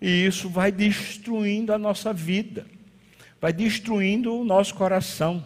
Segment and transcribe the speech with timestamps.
[0.00, 2.66] E isso vai destruindo a nossa vida,
[3.40, 5.44] vai destruindo o nosso coração.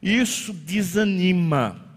[0.00, 1.91] Isso desanima.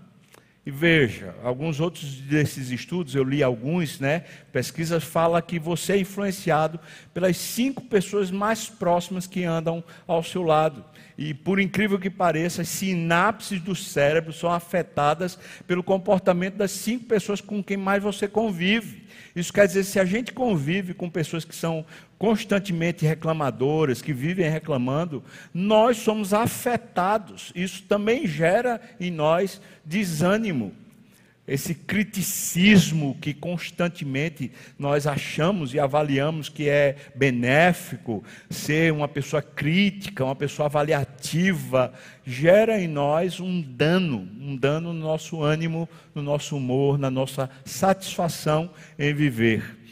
[0.65, 4.21] E veja, alguns outros desses estudos, eu li alguns, né?
[4.51, 6.79] Pesquisas falam que você é influenciado
[7.13, 10.83] pelas cinco pessoas mais próximas que andam ao seu lado.
[11.15, 15.37] E por incrível que pareça, as sinapses do cérebro são afetadas
[15.67, 19.05] pelo comportamento das cinco pessoas com quem mais você convive.
[19.35, 21.85] Isso quer dizer, se a gente convive com pessoas que são
[22.17, 27.51] constantemente reclamadoras, que vivem reclamando, nós somos afetados.
[27.55, 30.73] Isso também gera em nós desânimo
[31.47, 40.25] esse criticismo que constantemente nós achamos e avaliamos que é benéfico, ser uma pessoa crítica,
[40.25, 41.93] uma pessoa avaliativa,
[42.25, 47.49] gera em nós um dano, um dano no nosso ânimo, no nosso humor, na nossa
[47.63, 49.84] satisfação em viver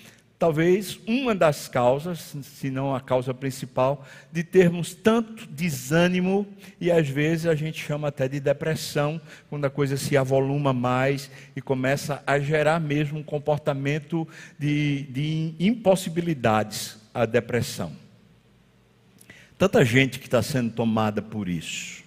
[0.44, 6.46] talvez uma das causas, se não a causa principal, de termos tanto desânimo
[6.82, 11.32] e às vezes a gente chama até de depressão, quando a coisa se avoluma mais
[11.55, 14.27] e começa a gerar mesmo um comportamento
[14.60, 17.94] de, de impossibilidades a depressão.
[19.57, 22.04] Tanta gente que está sendo tomada por isso.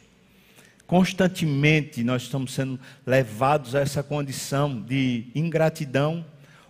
[0.86, 6.22] Constantemente nós estamos sendo levados a essa condição de ingratidão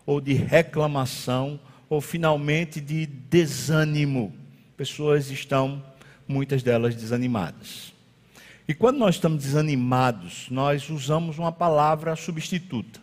[0.07, 4.33] ou de reclamação, ou finalmente de desânimo.
[4.77, 5.83] Pessoas estão,
[6.27, 7.93] muitas delas, desanimadas.
[8.69, 13.01] E quando nós estamos desanimados, nós usamos uma palavra substituta.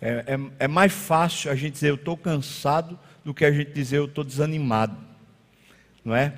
[0.00, 3.72] É, é, é mais fácil a gente dizer eu estou cansado do que a gente
[3.72, 4.96] dizer eu estou desanimado.
[6.04, 6.34] Não é?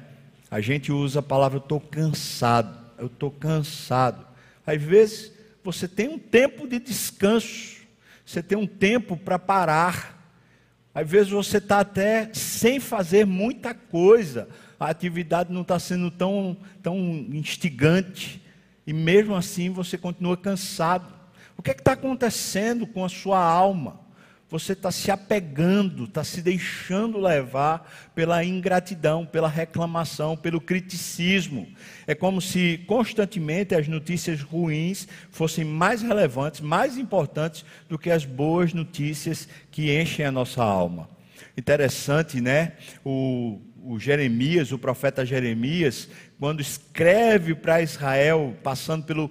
[0.51, 4.25] A gente usa a palavra eu estou cansado, eu estou cansado.
[4.67, 5.33] Às vezes
[5.65, 7.76] você tem um tempo de descanso
[8.27, 10.15] você tem um tempo para parar.
[10.93, 14.49] Às vezes você está até sem fazer muita coisa,
[14.81, 16.99] a atividade não está sendo tão, tão
[17.33, 18.43] instigante,
[18.87, 21.15] e mesmo assim você continua cansado.
[21.57, 24.01] O que é está acontecendo com a sua alma?
[24.49, 31.67] Você está se apegando, está se deixando levar pela ingratidão, pela reclamação, pelo criticismo.
[32.07, 38.25] É como se constantemente as notícias ruins fossem mais relevantes, mais importantes do que as
[38.25, 41.09] boas notícias que enchem a nossa alma.
[41.57, 42.73] Interessante, né?
[43.05, 46.09] O, o Jeremias, o profeta Jeremias,
[46.39, 49.31] quando escreve para Israel, passando pelo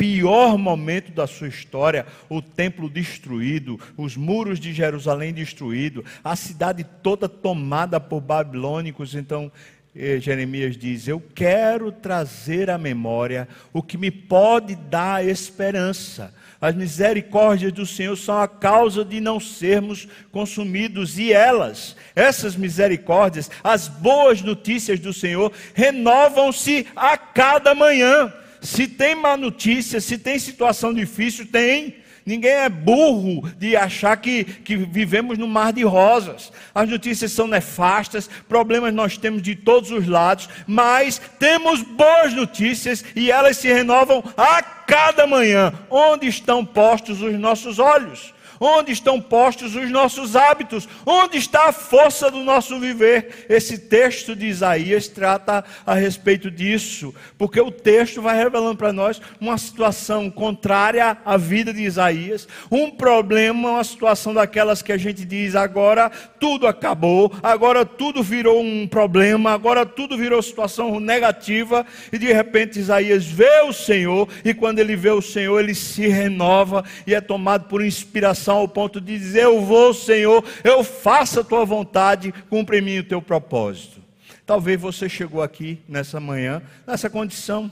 [0.00, 6.86] pior momento da sua história, o templo destruído, os muros de Jerusalém destruídos, a cidade
[7.02, 9.14] toda tomada por babilônicos.
[9.14, 9.52] Então,
[9.94, 16.32] eh, Jeremias diz: Eu quero trazer à memória o que me pode dar esperança.
[16.58, 23.50] As misericórdias do Senhor são a causa de não sermos consumidos, e elas, essas misericórdias,
[23.62, 28.32] as boas notícias do Senhor, renovam-se a cada manhã.
[28.60, 31.96] Se tem má notícia, se tem situação difícil, tem.
[32.24, 36.52] Ninguém é burro de achar que, que vivemos no mar de rosas.
[36.74, 43.04] As notícias são nefastas, problemas nós temos de todos os lados, mas temos boas notícias
[43.16, 45.72] e elas se renovam a cada manhã.
[45.88, 48.34] Onde estão postos os nossos olhos?
[48.62, 50.86] Onde estão postos os nossos hábitos?
[51.06, 53.46] Onde está a força do nosso viver?
[53.48, 59.18] Esse texto de Isaías trata a respeito disso, porque o texto vai revelando para nós
[59.40, 65.24] uma situação contrária à vida de Isaías, um problema, uma situação daquelas que a gente
[65.24, 72.18] diz agora tudo acabou, agora tudo virou um problema, agora tudo virou situação negativa, e
[72.18, 76.84] de repente Isaías vê o Senhor, e quando ele vê o Senhor, ele se renova
[77.06, 81.44] e é tomado por inspiração ao ponto de dizer: Eu vou, Senhor, eu faço a
[81.44, 84.00] tua vontade, cumpre em mim o teu propósito.
[84.44, 87.70] Talvez você chegou aqui nessa manhã, nessa condição,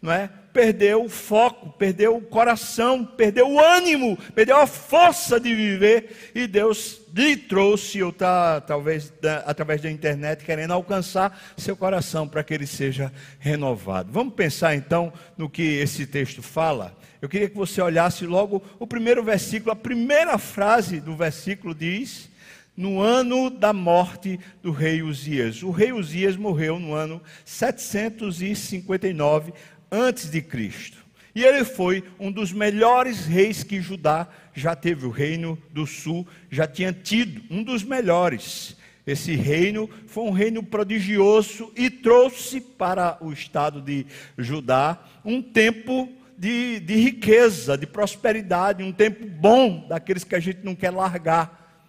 [0.00, 0.30] não é?
[0.52, 6.46] Perdeu o foco, perdeu o coração, perdeu o ânimo, perdeu a força de viver, e
[6.46, 12.42] Deus lhe trouxe, ou está, talvez, da, através da internet, querendo alcançar seu coração para
[12.42, 14.10] que ele seja renovado.
[14.10, 16.96] Vamos pensar então no que esse texto fala?
[17.20, 22.30] Eu queria que você olhasse logo o primeiro versículo, a primeira frase do versículo diz:
[22.76, 25.64] no ano da morte do rei Uzias.
[25.64, 29.52] O rei Uzias morreu no ano 759
[29.90, 30.98] antes de Cristo.
[31.34, 35.04] E ele foi um dos melhores reis que Judá já teve.
[35.06, 38.76] O reino do sul já tinha tido, um dos melhores.
[39.04, 44.06] Esse reino foi um reino prodigioso e trouxe para o estado de
[44.36, 50.60] Judá um tempo de, de riqueza, de prosperidade, um tempo bom daqueles que a gente
[50.62, 51.84] não quer largar.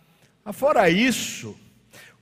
[0.52, 1.56] Fora isso,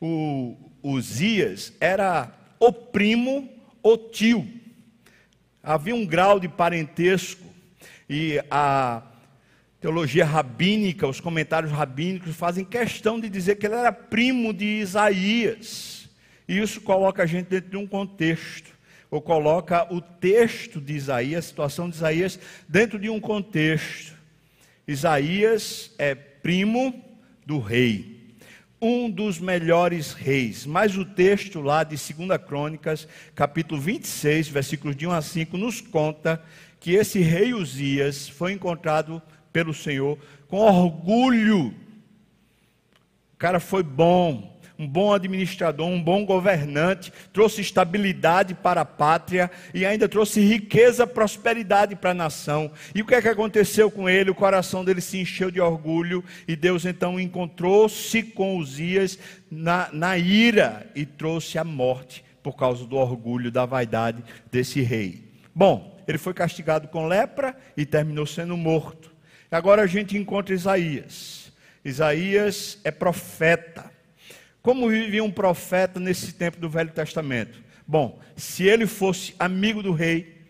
[0.01, 2.29] o Uzias era
[2.59, 3.49] o primo,
[3.81, 4.45] o tio.
[5.63, 7.45] Havia um grau de parentesco
[8.09, 9.01] e a
[9.79, 16.09] teologia rabínica, os comentários rabínicos fazem questão de dizer que ele era primo de Isaías.
[16.45, 18.76] E isso coloca a gente dentro de um contexto,
[19.09, 24.13] ou coloca o texto de Isaías, a situação de Isaías, dentro de um contexto.
[24.87, 27.03] Isaías é primo
[27.45, 28.35] do rei,
[28.81, 30.65] um dos melhores reis.
[30.65, 35.81] Mas o texto lá de 2 Crônicas, capítulo 26, versículos de 1 a 5, nos
[35.81, 36.43] conta
[36.79, 39.21] que esse rei Uzias foi encontrado
[39.51, 40.17] pelo Senhor
[40.47, 41.73] com orgulho.
[43.33, 49.49] O cara foi bom, um bom administrador, um bom governante, trouxe estabilidade para a pátria
[49.73, 52.71] e ainda trouxe riqueza, prosperidade para a nação.
[52.93, 54.29] E o que é que aconteceu com ele?
[54.29, 59.17] O coração dele se encheu de orgulho e Deus então encontrou-se com Uzias
[59.49, 65.23] na, na ira e trouxe a morte por causa do orgulho, da vaidade desse rei.
[65.53, 69.11] Bom, ele foi castigado com lepra e terminou sendo morto.
[69.51, 71.51] Agora a gente encontra Isaías.
[71.83, 73.96] Isaías é profeta.
[74.67, 77.63] Como vivia um profeta nesse tempo do Velho Testamento?
[77.87, 80.41] Bom, se ele fosse amigo do rei,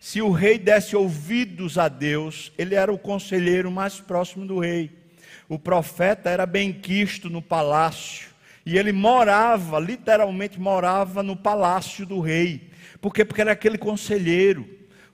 [0.00, 4.90] se o rei desse ouvidos a Deus, ele era o conselheiro mais próximo do rei.
[5.46, 8.30] O profeta era bem quisto no palácio.
[8.64, 12.70] E ele morava, literalmente morava no palácio do rei.
[12.98, 13.26] Por quê?
[13.26, 14.66] Porque era aquele conselheiro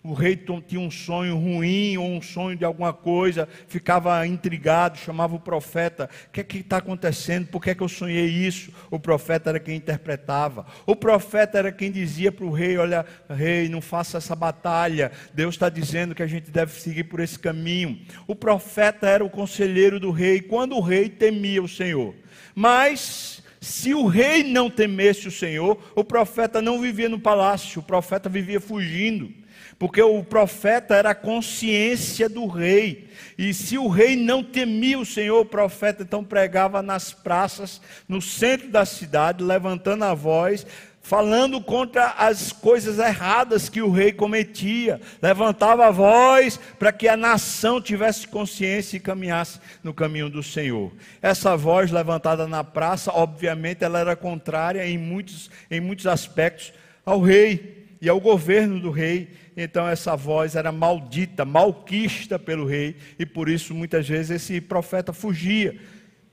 [0.05, 5.37] o rei tinha um sonho ruim ou um sonho de alguma coisa, ficava intrigado, chamava
[5.37, 7.47] o profeta: O que é que está acontecendo?
[7.47, 8.73] Por que é que eu sonhei isso?
[8.91, 10.67] O profeta era quem interpretava.
[10.87, 15.13] O profeta era quem dizia para o rei: Olha, rei, não faça essa batalha.
[15.33, 18.01] Deus está dizendo que a gente deve seguir por esse caminho.
[18.27, 22.13] O profeta era o conselheiro do rei, quando o rei temia o Senhor.
[22.57, 27.85] Mas se o rei não temesse o Senhor, o profeta não vivia no palácio, o
[27.85, 29.42] profeta vivia fugindo
[29.83, 33.09] porque o profeta era a consciência do rei.
[33.37, 38.23] E se o rei não temia o Senhor, o profeta então pregava nas praças, no
[38.23, 40.65] centro da cidade, levantando a voz,
[41.01, 47.17] falando contra as coisas erradas que o rei cometia, levantava a voz para que a
[47.17, 50.93] nação tivesse consciência e caminhasse no caminho do Senhor.
[51.21, 56.73] Essa voz levantada na praça, obviamente, ela era contrária em muitos, em muitos aspectos
[57.05, 62.97] ao rei e ao governo do rei então essa voz era maldita, malquista pelo rei,
[63.19, 65.79] e por isso muitas vezes esse profeta fugia.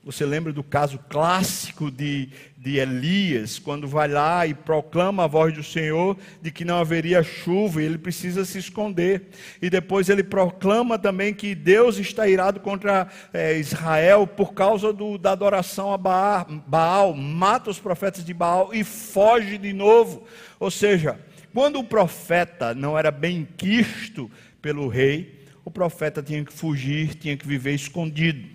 [0.02, 5.52] Você lembra do caso clássico de, de Elias, quando vai lá e proclama a voz
[5.52, 9.28] do Senhor de que não haveria chuva e ele precisa se esconder.
[9.60, 15.18] E depois ele proclama também que Deus está irado contra é, Israel por causa do,
[15.18, 20.24] da adoração a Baal, Baal, mata os profetas de Baal e foge de novo.
[20.58, 21.20] Ou seja,
[21.52, 24.30] quando o profeta não era bem quisto
[24.62, 28.48] pelo rei, o profeta tinha que fugir, tinha que viver escondido.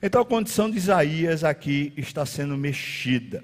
[0.00, 3.42] Então a condição de Isaías aqui está sendo mexida.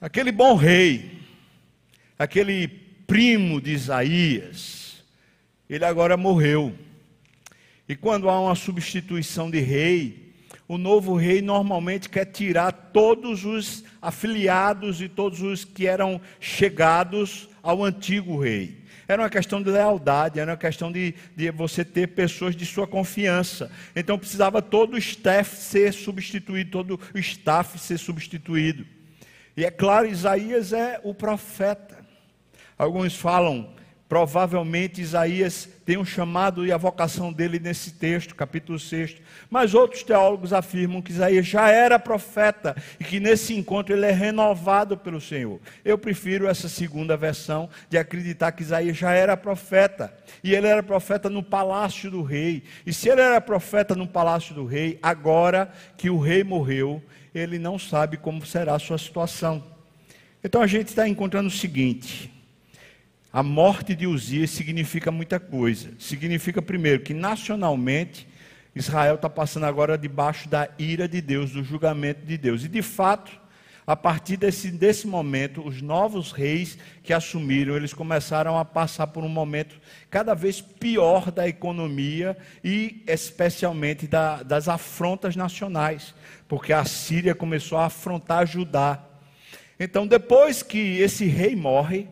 [0.00, 1.18] Aquele bom rei,
[2.18, 5.02] aquele primo de Isaías,
[5.68, 6.74] ele agora morreu.
[7.88, 10.25] E quando há uma substituição de rei,
[10.68, 17.48] o novo rei normalmente quer tirar todos os afiliados e todos os que eram chegados
[17.62, 18.84] ao antigo rei.
[19.08, 22.86] Era uma questão de lealdade, era uma questão de, de você ter pessoas de sua
[22.86, 23.70] confiança.
[23.94, 28.84] Então precisava todo o staff ser substituído, todo o staff ser substituído.
[29.56, 32.04] E é claro, Isaías é o profeta.
[32.76, 33.72] Alguns falam
[34.08, 39.16] Provavelmente Isaías tem um chamado e a vocação dele nesse texto, capítulo 6.
[39.50, 44.12] Mas outros teólogos afirmam que Isaías já era profeta e que nesse encontro ele é
[44.12, 45.60] renovado pelo Senhor.
[45.84, 50.16] Eu prefiro essa segunda versão de acreditar que Isaías já era profeta.
[50.42, 52.62] E ele era profeta no palácio do rei.
[52.86, 57.02] E se ele era profeta no palácio do rei, agora que o rei morreu,
[57.34, 59.64] ele não sabe como será a sua situação.
[60.44, 62.35] Então a gente está encontrando o seguinte
[63.36, 65.90] a morte de Uzias significa muita coisa.
[65.98, 68.26] Significa, primeiro, que nacionalmente
[68.74, 72.64] Israel está passando agora debaixo da ira de Deus, do julgamento de Deus.
[72.64, 73.30] E de fato,
[73.86, 79.22] a partir desse, desse momento, os novos reis que assumiram, eles começaram a passar por
[79.22, 79.78] um momento
[80.08, 86.14] cada vez pior da economia e especialmente da, das afrontas nacionais,
[86.48, 89.04] porque a Síria começou a afrontar Judá.
[89.78, 92.08] Então, depois que esse rei morre,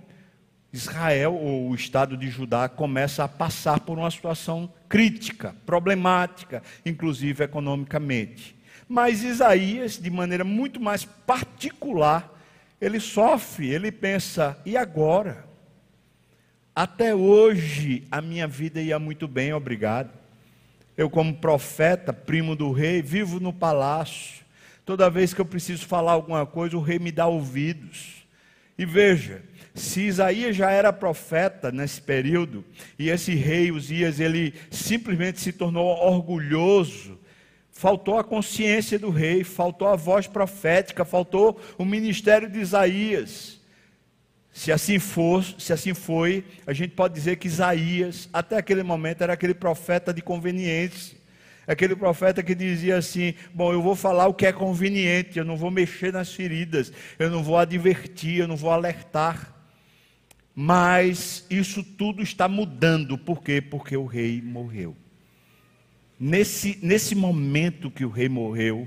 [0.74, 7.44] Israel, ou o estado de Judá, começa a passar por uma situação crítica, problemática, inclusive
[7.44, 8.56] economicamente.
[8.88, 12.28] Mas Isaías, de maneira muito mais particular,
[12.80, 15.44] ele sofre, ele pensa: e agora?
[16.74, 20.10] Até hoje a minha vida ia muito bem, obrigado.
[20.96, 24.44] Eu, como profeta, primo do rei, vivo no palácio.
[24.84, 28.26] Toda vez que eu preciso falar alguma coisa, o rei me dá ouvidos.
[28.76, 29.40] E veja,
[29.74, 32.64] se Isaías já era profeta nesse período,
[32.96, 37.18] e esse rei Uzias, ele simplesmente se tornou orgulhoso,
[37.72, 43.60] faltou a consciência do rei, faltou a voz profética, faltou o ministério de Isaías.
[44.52, 49.22] Se assim for, se assim foi, a gente pode dizer que Isaías, até aquele momento,
[49.22, 51.18] era aquele profeta de conveniência.
[51.66, 55.56] Aquele profeta que dizia assim: Bom, eu vou falar o que é conveniente, eu não
[55.56, 59.53] vou mexer nas feridas, eu não vou advertir, eu não vou alertar.
[60.54, 63.60] Mas isso tudo está mudando, por quê?
[63.60, 64.96] Porque o rei morreu.
[66.18, 68.86] Nesse, nesse momento que o rei morreu,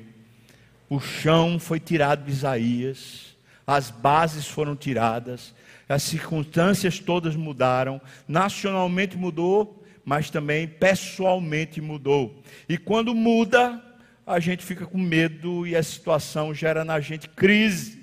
[0.90, 5.54] o chão foi tirado de Isaías, as bases foram tiradas,
[5.90, 12.42] as circunstâncias todas mudaram, nacionalmente mudou, mas também pessoalmente mudou.
[12.70, 13.84] E quando muda,
[14.26, 17.97] a gente fica com medo e a situação gera na gente crise.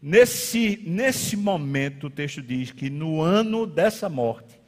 [0.00, 4.58] Nesse, nesse momento, o texto diz que no ano dessa morte,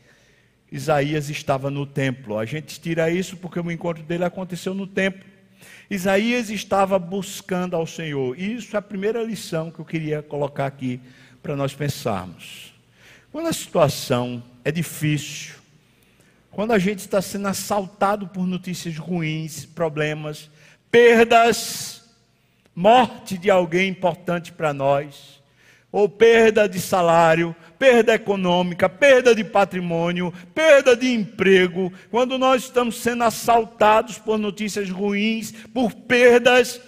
[0.71, 2.39] Isaías estava no templo.
[2.39, 5.25] A gente tira isso porque o encontro dele aconteceu no templo.
[5.89, 8.39] Isaías estava buscando ao Senhor.
[8.39, 11.01] E isso é a primeira lição que eu queria colocar aqui
[11.43, 12.73] para nós pensarmos.
[13.33, 15.55] Quando a situação é difícil,
[16.51, 20.51] quando a gente está sendo assaltado por notícias ruins, problemas,
[20.91, 22.00] perdas,
[22.81, 25.39] morte de alguém importante para nós,
[25.93, 32.97] ou perda de salário, perda econômica, perda de patrimônio, perda de emprego, quando nós estamos
[32.97, 36.81] sendo assaltados por notícias ruins, por perdas,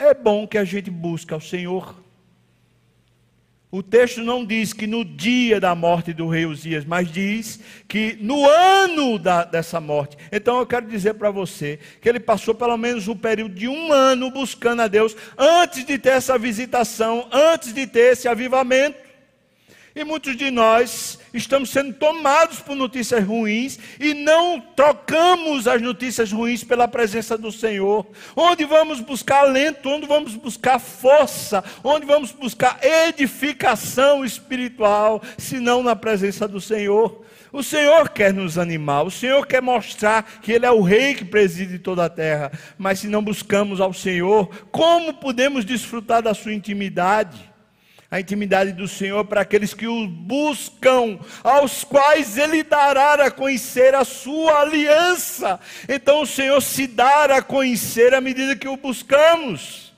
[0.00, 1.94] é bom que a gente busque ao Senhor.
[3.76, 8.16] O texto não diz que no dia da morte do rei Uzias, mas diz que
[8.22, 10.16] no ano da, dessa morte.
[10.32, 13.92] Então eu quero dizer para você que ele passou pelo menos um período de um
[13.92, 19.05] ano buscando a Deus antes de ter essa visitação, antes de ter esse avivamento.
[19.96, 26.30] E muitos de nós estamos sendo tomados por notícias ruins e não trocamos as notícias
[26.30, 28.06] ruins pela presença do Senhor.
[28.36, 35.82] Onde vamos buscar alento, onde vamos buscar força, onde vamos buscar edificação espiritual, se não
[35.82, 37.24] na presença do Senhor.
[37.50, 41.24] O Senhor quer nos animar, o Senhor quer mostrar que Ele é o Rei que
[41.24, 42.52] preside toda a terra.
[42.76, 47.55] Mas se não buscamos ao Senhor, como podemos desfrutar da Sua intimidade?
[48.10, 53.94] A intimidade do Senhor para aqueles que o buscam, aos quais Ele dará a conhecer
[53.94, 55.58] a sua aliança.
[55.88, 59.92] Então o Senhor se dará a conhecer à medida que o buscamos.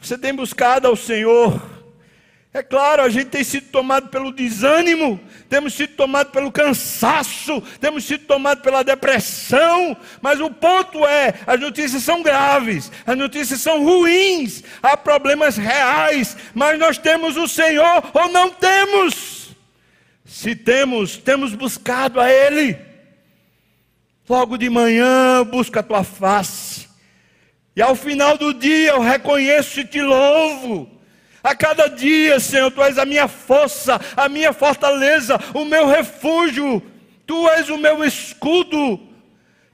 [0.00, 1.79] Você tem buscado ao Senhor
[2.52, 8.02] é claro, a gente tem sido tomado pelo desânimo, temos sido tomado pelo cansaço, temos
[8.02, 13.84] sido tomado pela depressão, mas o ponto é: as notícias são graves, as notícias são
[13.84, 19.50] ruins, há problemas reais, mas nós temos o Senhor ou não temos?
[20.24, 22.76] Se temos, temos buscado a Ele.
[24.28, 26.88] Logo de manhã, busca a tua face,
[27.76, 30.99] e ao final do dia eu reconheço e te louvo
[31.42, 36.82] a cada dia, Senhor, tu és a minha força, a minha fortaleza, o meu refúgio,
[37.26, 39.00] tu és o meu escudo,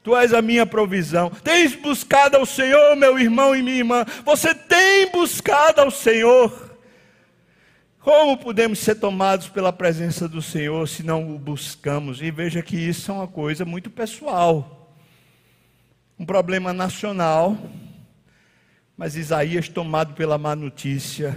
[0.03, 1.31] tu és a minha provisão.
[1.43, 6.67] Tens buscado ao Senhor, meu irmão e minha irmã, você tem buscado ao Senhor.
[7.99, 12.23] Como podemos ser tomados pela presença do Senhor se não o buscamos?
[12.23, 14.95] E veja que isso é uma coisa muito pessoal,
[16.17, 17.59] um problema nacional
[18.97, 21.37] mas Isaías, tomado pela má notícia,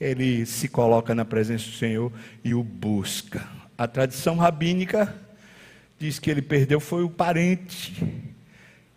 [0.00, 3.46] ele se coloca na presença do Senhor e o busca.
[3.78, 5.14] A tradição rabínica
[5.98, 8.04] diz que ele perdeu foi o parente,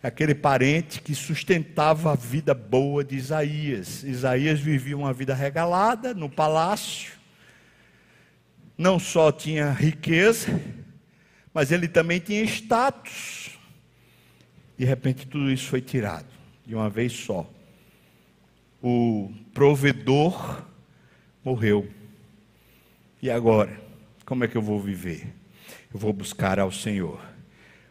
[0.02, 4.02] aquele parente que sustentava a vida boa de Isaías.
[4.02, 7.12] Isaías vivia uma vida regalada no palácio,
[8.76, 10.60] não só tinha riqueza,
[11.54, 13.50] mas ele também tinha status.
[14.76, 16.35] De repente tudo isso foi tirado
[16.66, 17.48] de uma vez só.
[18.82, 20.64] O provedor
[21.44, 21.88] morreu.
[23.22, 23.80] E agora?
[24.24, 25.32] Como é que eu vou viver?
[25.94, 27.20] Eu vou buscar ao Senhor.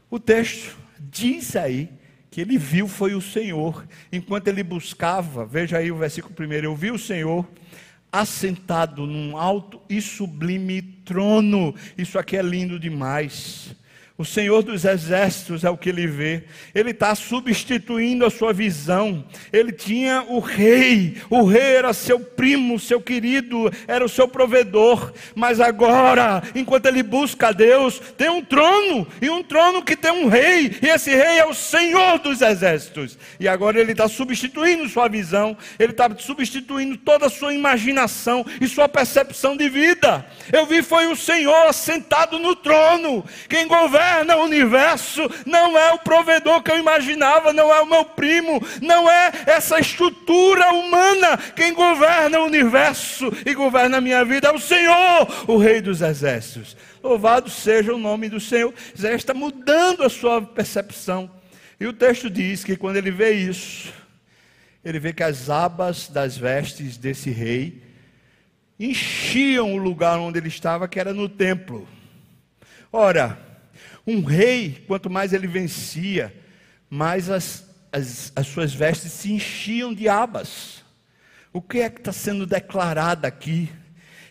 [0.09, 1.89] O texto diz aí
[2.29, 3.87] que ele viu foi o Senhor.
[4.11, 7.47] Enquanto ele buscava, veja aí o versículo primeiro, eu vi o Senhor
[8.11, 11.73] assentado num alto e sublime trono.
[11.97, 13.75] Isso aqui é lindo demais.
[14.17, 16.43] O Senhor dos Exércitos é o que ele vê.
[16.73, 19.25] Ele está substituindo a sua visão.
[19.51, 21.17] Ele tinha o rei.
[21.29, 25.11] O rei era seu primo, seu querido, era o seu provedor.
[25.35, 29.05] Mas agora, enquanto ele busca a Deus, tem um trono.
[29.21, 30.77] E um trono que tem um rei.
[30.81, 33.17] E esse rei é o Senhor dos Exércitos.
[33.37, 35.57] E agora ele está substituindo sua visão.
[35.77, 40.25] Ele está substituindo toda a sua imaginação e sua percepção de vida.
[40.53, 43.25] Eu vi foi o Senhor sentado no trono.
[43.49, 47.85] Quem governa governa o universo não é o provedor que eu imaginava, não é o
[47.85, 51.37] meu primo, não é essa estrutura humana.
[51.55, 56.01] Quem governa o universo e governa a minha vida é o Senhor, o Rei dos
[56.01, 56.77] Exércitos.
[57.03, 58.73] Louvado seja o nome do Senhor.
[58.97, 61.29] Zé está mudando a sua percepção.
[61.79, 63.91] E o texto diz que quando ele vê isso,
[64.83, 67.83] ele vê que as abas das vestes desse rei
[68.79, 71.87] enchiam o lugar onde ele estava, que era no templo.
[72.91, 73.37] Ora,
[74.05, 76.33] um rei, quanto mais ele vencia,
[76.89, 80.83] mais as, as, as suas vestes se enchiam de abas.
[81.51, 83.69] O que é que está sendo declarado aqui?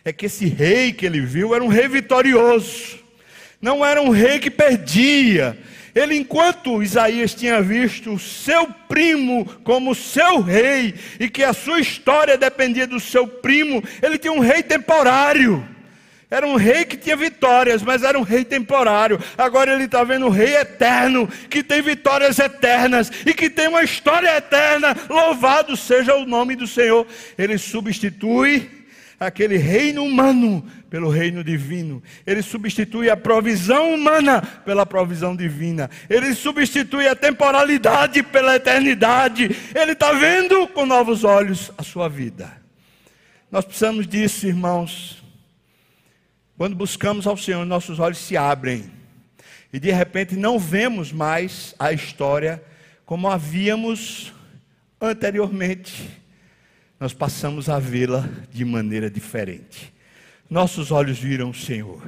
[0.03, 2.99] É que esse rei que ele viu era um rei vitorioso,
[3.59, 5.57] não era um rei que perdia.
[5.93, 11.79] Ele, enquanto Isaías tinha visto o seu primo como seu rei, e que a sua
[11.79, 15.74] história dependia do seu primo, ele tinha um rei temporário.
[16.29, 19.19] Era um rei que tinha vitórias, mas era um rei temporário.
[19.37, 23.83] Agora ele está vendo um rei eterno, que tem vitórias eternas e que tem uma
[23.83, 24.95] história eterna.
[25.09, 27.05] Louvado seja o nome do Senhor.
[27.37, 28.85] Ele substitui
[29.19, 32.01] aquele reino humano pelo reino divino.
[32.25, 35.89] Ele substitui a provisão humana pela provisão divina.
[36.09, 39.55] Ele substitui a temporalidade pela eternidade.
[39.75, 42.51] Ele está vendo com novos olhos a sua vida.
[43.51, 45.24] Nós precisamos disso, irmãos.
[46.57, 48.89] Quando buscamos ao Senhor, nossos olhos se abrem
[49.73, 52.63] e de repente não vemos mais a história
[53.05, 54.33] como havíamos
[55.01, 56.09] anteriormente.
[56.97, 59.93] Nós passamos a vê-la de maneira diferente.
[60.49, 62.01] Nossos olhos viram o Senhor.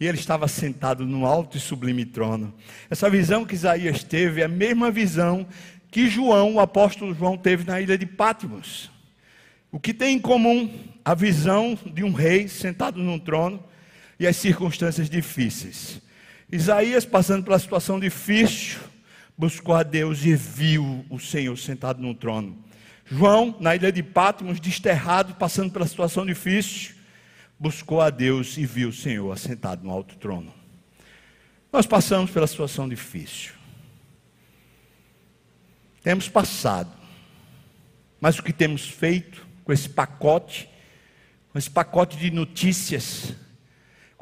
[0.00, 2.52] E ele estava sentado no alto e sublime trono.
[2.90, 5.46] Essa visão que Isaías teve é a mesma visão
[5.92, 8.90] que João, o apóstolo João, teve na ilha de Pátimos.
[9.70, 10.68] O que tem em comum
[11.04, 13.62] a visão de um rei sentado num trono
[14.18, 16.00] e as circunstâncias difíceis.
[16.50, 18.80] Isaías, passando pela situação difícil,
[19.36, 22.56] buscou a Deus e viu o Senhor sentado no trono.
[23.06, 26.94] João, na ilha de Patmos, desterrado, passando pela situação difícil,
[27.58, 30.54] buscou a Deus e viu o Senhor assentado no alto trono.
[31.72, 33.52] Nós passamos pela situação difícil.
[36.02, 36.90] Temos passado.
[38.20, 40.68] Mas o que temos feito com esse pacote,
[41.50, 43.34] com esse pacote de notícias,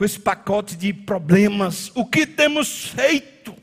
[0.03, 3.55] com esse pacote de problemas, o que temos feito?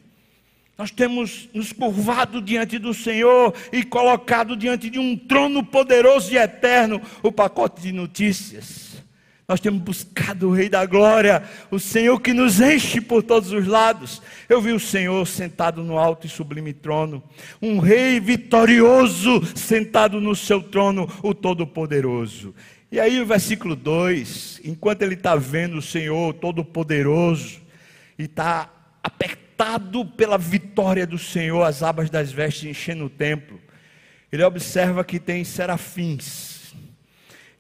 [0.78, 6.38] Nós temos nos curvado diante do Senhor e colocado diante de um trono poderoso e
[6.38, 9.04] eterno o pacote de notícias.
[9.50, 13.68] Nós temos buscado o Rei da Glória, o Senhor que nos enche por todos os
[13.68, 14.22] lados.
[14.48, 17.22] Eu vi o Senhor sentado no alto e sublime trono,
[17.62, 22.56] um Rei vitorioso sentado no seu trono, o Todo-Poderoso.
[22.92, 27.62] E aí o versículo 2, enquanto ele está vendo o Senhor Todo-Poderoso,
[28.18, 28.68] e está
[29.04, 33.62] apertado pela vitória do Senhor, as abas das vestes enchendo o templo,
[34.32, 36.74] ele observa que tem serafins,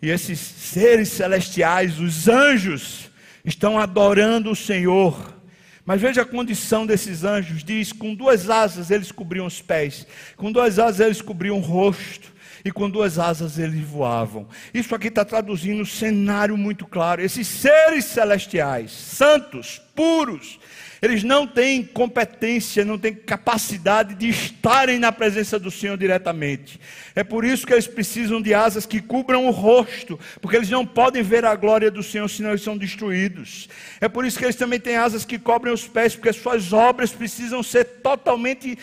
[0.01, 3.11] e esses seres celestiais, os anjos,
[3.45, 5.37] estão adorando o Senhor.
[5.85, 10.51] Mas veja a condição desses anjos: diz, com duas asas eles cobriam os pés, com
[10.51, 12.31] duas asas eles cobriam o rosto,
[12.63, 14.47] e com duas asas eles voavam.
[14.73, 17.21] Isso aqui está traduzindo um cenário muito claro.
[17.21, 20.59] Esses seres celestiais, santos, puros,
[21.01, 26.79] eles não têm competência, não têm capacidade de estarem na presença do Senhor diretamente.
[27.15, 30.85] É por isso que eles precisam de asas que cubram o rosto, porque eles não
[30.85, 33.69] podem ver a glória do Senhor, senão eles são destruídos.
[34.01, 37.11] É por isso que eles também têm asas que cobrem os pés, porque suas obras
[37.11, 38.77] precisam ser totalmente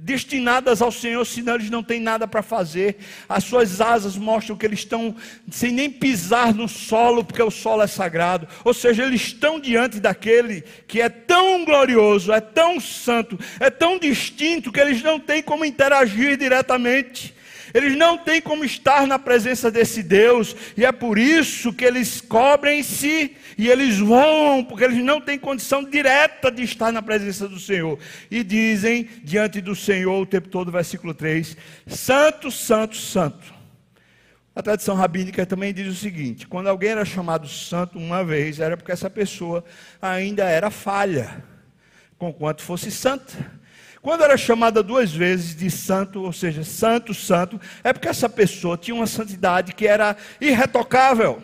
[0.00, 2.98] destinadas ao Senhor, senão eles não têm nada para fazer.
[3.28, 5.14] As suas asas mostram que eles estão
[5.50, 8.46] sem nem pisar no solo, porque o solo é sagrado.
[8.64, 13.98] Ou seja, eles estão diante daquele que é tão glorioso, é tão santo, é tão
[13.98, 17.34] distinto que eles não têm como interagir diretamente.
[17.74, 22.20] Eles não têm como estar na presença desse Deus, e é por isso que eles
[22.20, 27.58] cobrem-se e eles voam, porque eles não têm condição direta de estar na presença do
[27.58, 27.98] Senhor.
[28.30, 31.56] E dizem diante do Senhor o tempo todo, versículo 3:
[31.88, 33.52] Santo, Santo, Santo.
[34.54, 38.76] A tradição rabínica também diz o seguinte: quando alguém era chamado santo uma vez, era
[38.76, 39.64] porque essa pessoa
[40.00, 41.44] ainda era falha.
[42.16, 43.58] conquanto fosse santa.
[44.00, 48.76] Quando era chamada duas vezes de santo, ou seja, santo, santo, é porque essa pessoa
[48.76, 51.42] tinha uma santidade que era irretocável.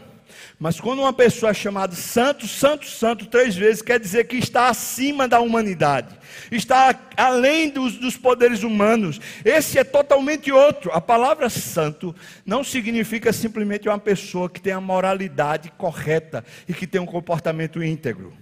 [0.59, 4.69] Mas quando uma pessoa é chamada santo, santo, santo três vezes, quer dizer que está
[4.69, 6.15] acima da humanidade,
[6.51, 9.21] está além dos, dos, poderes humanos.
[9.45, 10.93] Esse é totalmente outro.
[10.93, 12.15] A palavra santo
[12.47, 17.83] não significa simplesmente uma pessoa que tem a moralidade correta e que tem um comportamento
[17.83, 18.33] íntegro.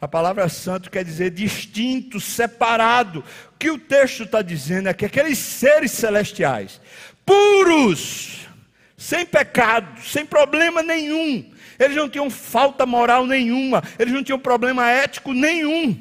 [0.00, 3.24] A palavra santo quer dizer distinto, separado.
[3.54, 6.80] O que o texto está dizendo é que aqueles seres celestiais,
[7.24, 8.46] puros,
[8.96, 14.90] sem pecado, sem problema nenhum, eles não tinham falta moral nenhuma, eles não tinham problema
[14.90, 15.96] ético nenhum.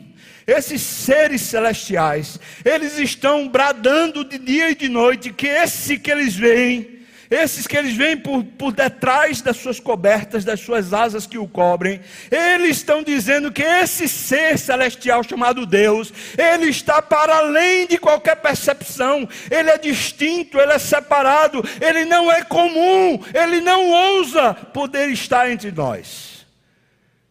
[0.45, 6.35] Esses seres celestiais, eles estão bradando de dia e de noite que esse que eles
[6.35, 6.90] veem
[7.31, 11.47] esses que eles vêm por, por detrás das suas cobertas, das suas asas que o
[11.47, 17.97] cobrem, eles estão dizendo que esse ser celestial chamado Deus, ele está para além de
[17.97, 24.53] qualquer percepção, ele é distinto, ele é separado, ele não é comum, ele não ousa
[24.53, 26.45] poder estar entre nós.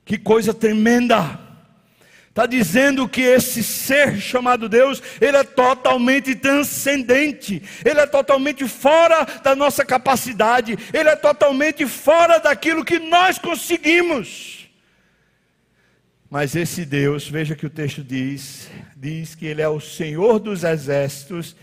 [0.07, 1.50] Que coisa tremenda!
[2.31, 9.25] Está dizendo que esse ser chamado Deus, ele é totalmente transcendente, ele é totalmente fora
[9.43, 14.71] da nossa capacidade, ele é totalmente fora daquilo que nós conseguimos.
[16.31, 20.63] Mas esse Deus, veja que o texto diz, diz que ele é o Senhor dos
[20.63, 21.57] exércitos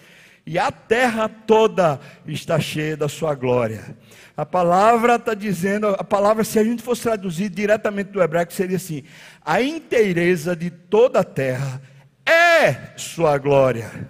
[0.46, 3.96] e a terra toda está cheia da sua glória.
[4.38, 8.78] A palavra está dizendo, a palavra, se a gente fosse traduzir diretamente do hebraico, seria
[8.78, 9.04] assim:
[9.48, 11.82] a inteireza de toda a terra
[12.26, 14.10] é sua glória.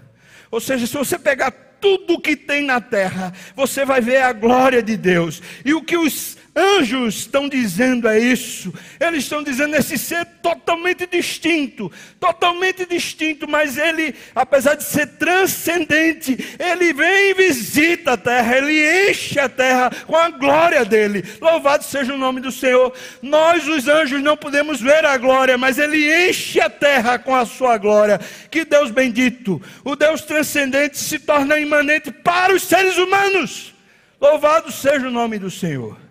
[0.49, 4.81] Ou seja, se você pegar tudo que tem na terra, você vai ver a glória
[4.81, 5.39] de Deus.
[5.63, 8.73] E o que os anjos estão dizendo é isso.
[8.99, 16.37] Eles estão dizendo esse ser totalmente distinto, totalmente distinto, mas ele, apesar de ser transcendente,
[16.59, 21.23] ele vem e visita a terra, ele enche a terra com a glória dele.
[21.39, 22.91] Louvado seja o nome do Senhor.
[23.21, 27.45] Nós, os anjos, não podemos ver a glória, mas ele enche a terra com a
[27.45, 28.19] sua glória.
[28.49, 33.75] Que Deus bendito, o Deus transcendente se torna imanente para os seres humanos.
[34.19, 36.06] Louvado seja o nome do Senhor.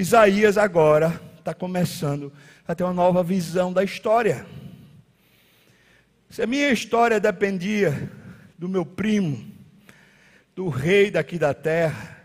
[0.00, 2.32] Isaías agora está começando
[2.66, 4.46] a ter uma nova visão da história.
[6.30, 8.10] Se a minha história dependia
[8.58, 9.44] do meu primo,
[10.56, 12.16] do rei daqui da terra,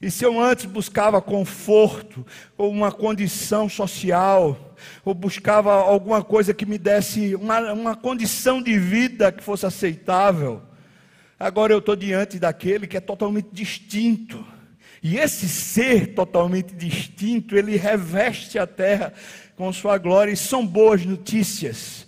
[0.00, 6.64] e se eu antes buscava conforto, ou uma condição social, ou buscava alguma coisa que
[6.64, 10.62] me desse uma, uma condição de vida que fosse aceitável,
[11.38, 14.55] agora eu estou diante daquele que é totalmente distinto
[15.02, 19.12] e esse ser totalmente distinto, ele reveste a terra
[19.56, 22.05] com sua glória, e são boas notícias.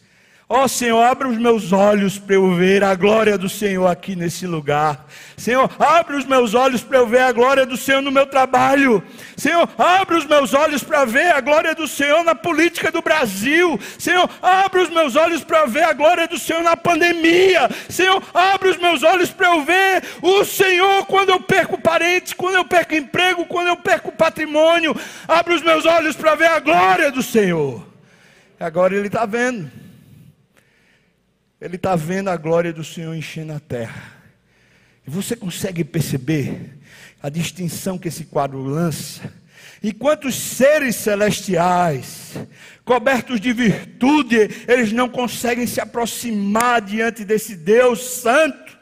[0.50, 4.16] Ó oh, Senhor, abre os meus olhos para eu ver a glória do Senhor aqui
[4.16, 5.06] nesse lugar.
[5.36, 9.02] Senhor, abre os meus olhos para eu ver a glória do Senhor no meu trabalho.
[9.36, 13.78] Senhor, abre os meus olhos para ver a glória do Senhor na política do Brasil.
[13.98, 17.68] Senhor, abre os meus olhos para ver a glória do Senhor na pandemia.
[17.90, 22.54] Senhor, abre os meus olhos para eu ver o Senhor quando eu perco parentes, quando
[22.54, 24.96] eu perco emprego, quando eu perco patrimônio.
[25.28, 27.86] Abre os meus olhos para ver a glória do Senhor.
[28.58, 29.87] Agora ele está vendo.
[31.60, 34.12] Ele está vendo a glória do Senhor enchendo a terra.
[35.06, 36.78] E você consegue perceber
[37.20, 39.32] a distinção que esse quadro lança?
[39.82, 42.34] Enquanto os seres celestiais,
[42.84, 44.36] cobertos de virtude,
[44.68, 48.78] eles não conseguem se aproximar diante desse Deus Santo,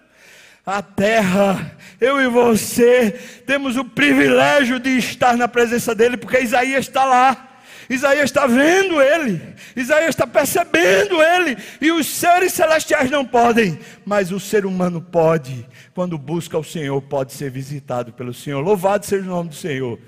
[0.65, 3.12] a terra, eu e você,
[3.47, 7.46] temos o privilégio de estar na presença dEle, porque Isaías está lá.
[7.88, 9.40] Isaías está vendo ele,
[9.75, 15.66] Isaías está percebendo ele, e os seres celestiais não podem, mas o ser humano pode,
[15.94, 18.61] quando busca o Senhor, pode ser visitado pelo Senhor.
[18.61, 19.99] Louvado seja o nome do Senhor.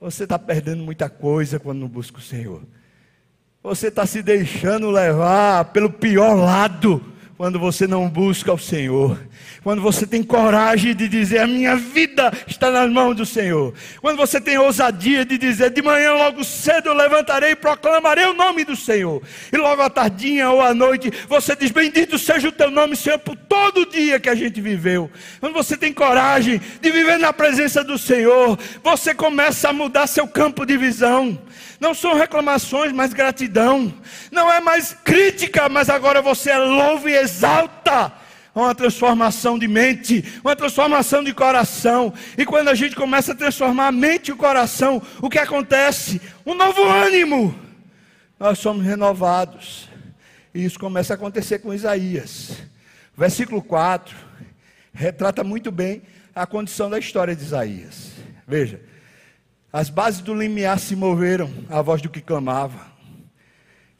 [0.00, 2.62] Você está perdendo muita coisa quando não busca o Senhor,
[3.62, 9.18] você está se deixando levar pelo pior lado quando você não busca o Senhor,
[9.62, 14.16] quando você tem coragem de dizer: A minha vida está nas mãos do Senhor, quando
[14.16, 18.64] você tem ousadia de dizer: De manhã logo cedo eu levantarei e proclamarei o nome
[18.64, 19.22] do Senhor,
[19.52, 23.18] e logo à tardinha ou à noite você diz: Bendito seja o teu nome, Senhor,
[23.18, 25.10] por todo o dia que a gente viveu.
[25.38, 30.26] Quando você tem coragem de viver na presença do Senhor, você começa a mudar seu
[30.26, 31.38] campo de visão.
[31.78, 33.92] Não são reclamações, mas gratidão.
[34.30, 38.12] Não é mais crítica, mas agora você louva e exalta.
[38.54, 42.14] Uma transformação de mente, uma transformação de coração.
[42.38, 46.22] E quando a gente começa a transformar a mente e o coração, o que acontece?
[46.46, 47.54] Um novo ânimo.
[48.40, 49.90] Nós somos renovados.
[50.54, 52.56] E isso começa a acontecer com Isaías.
[53.14, 54.26] Versículo 4
[54.96, 56.02] retrata muito bem
[56.34, 58.12] a condição da história de Isaías.
[58.48, 58.80] Veja,
[59.72, 62.86] as bases do limiar se moveram à voz do que clamava,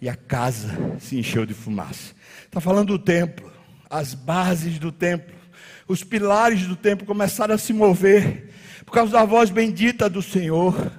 [0.00, 2.14] e a casa se encheu de fumaça.
[2.46, 3.52] Está falando do templo,
[3.90, 5.36] as bases do templo,
[5.86, 8.50] os pilares do templo começaram a se mover
[8.84, 10.92] por causa da voz bendita do Senhor.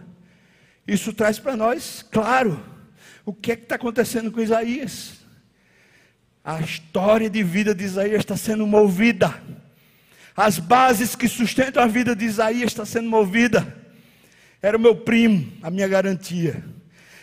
[0.88, 2.64] Isso traz para nós, claro,
[3.26, 5.18] o que é que está acontecendo com Isaías.
[6.44, 9.42] A história de vida de Isaías está sendo movida.
[10.36, 13.66] As bases que sustentam a vida de Isaías estão sendo movidas.
[14.62, 16.64] Era o meu primo, a minha garantia.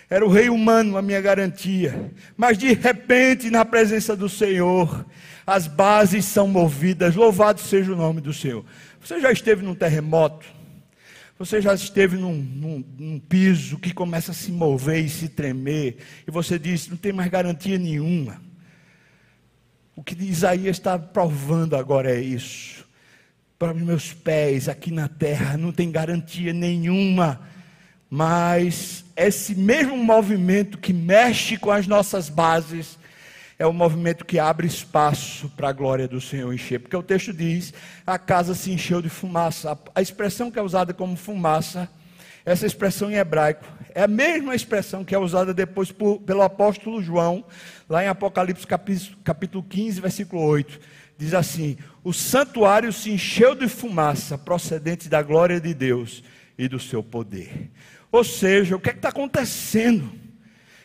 [0.08, 2.12] Era o rei humano, a minha garantia.
[2.36, 5.04] Mas de repente, na presença do Senhor,
[5.46, 7.14] as bases são movidas.
[7.14, 8.64] Louvado seja o nome do Senhor.
[9.00, 10.46] Você já esteve num terremoto?
[11.38, 15.96] Você já esteve num, num, num, piso que começa a se mover e se tremer,
[16.26, 18.40] e você diz: não tem mais garantia nenhuma.
[19.96, 22.86] O que Isaías está provando agora é isso.
[23.58, 27.40] Para os meus pés aqui na terra não tem garantia nenhuma,
[28.08, 32.98] mas esse mesmo movimento que mexe com as nossas bases,
[33.58, 36.80] é o movimento que abre espaço para a glória do Senhor encher.
[36.80, 37.72] Porque o texto diz:
[38.06, 39.78] a casa se encheu de fumaça.
[39.94, 41.88] A expressão que é usada como fumaça,
[42.44, 47.00] essa expressão em hebraico, é a mesma expressão que é usada depois por, pelo apóstolo
[47.00, 47.44] João,
[47.88, 48.66] lá em Apocalipse
[49.22, 50.80] capítulo 15, versículo 8.
[51.16, 56.24] Diz assim: O santuário se encheu de fumaça procedente da glória de Deus
[56.58, 57.70] e do seu poder.
[58.14, 60.08] Ou seja, o que é está acontecendo?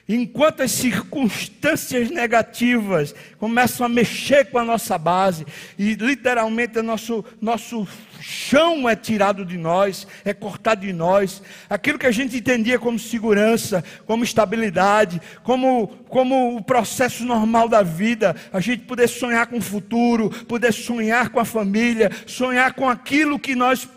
[0.07, 5.45] Enquanto as circunstâncias negativas começam a mexer com a nossa base,
[5.77, 7.87] e literalmente o nosso, nosso
[8.19, 12.97] chão é tirado de nós, é cortado de nós, aquilo que a gente entendia como
[12.97, 19.59] segurança, como estabilidade, como, como o processo normal da vida, a gente poder sonhar com
[19.59, 23.87] o futuro, poder sonhar com a família, sonhar com aquilo que nós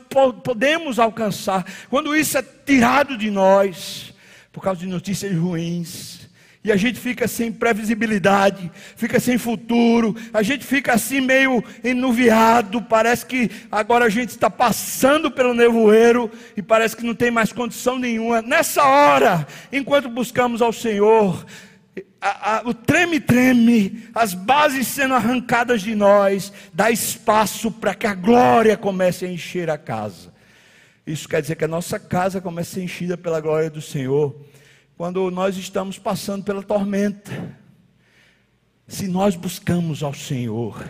[0.45, 4.13] podemos alcançar, quando isso é tirado de nós,
[4.53, 6.23] por causa de notícias ruins.
[6.65, 12.81] E a gente fica sem previsibilidade, fica sem futuro, a gente fica assim meio enuviado,
[12.81, 17.53] parece que agora a gente está passando pelo nevoeiro e parece que não tem mais
[17.53, 18.41] condição nenhuma.
[18.43, 21.45] Nessa hora, enquanto buscamos ao Senhor,
[22.23, 28.15] a, a, o treme-treme, as bases sendo arrancadas de nós, dá espaço para que a
[28.15, 30.33] glória comece a encher a casa.
[31.05, 34.37] Isso quer dizer que a nossa casa começa a ser enchida pela glória do Senhor.
[34.97, 37.59] Quando nós estamos passando pela tormenta,
[38.87, 40.81] se nós buscamos ao Senhor,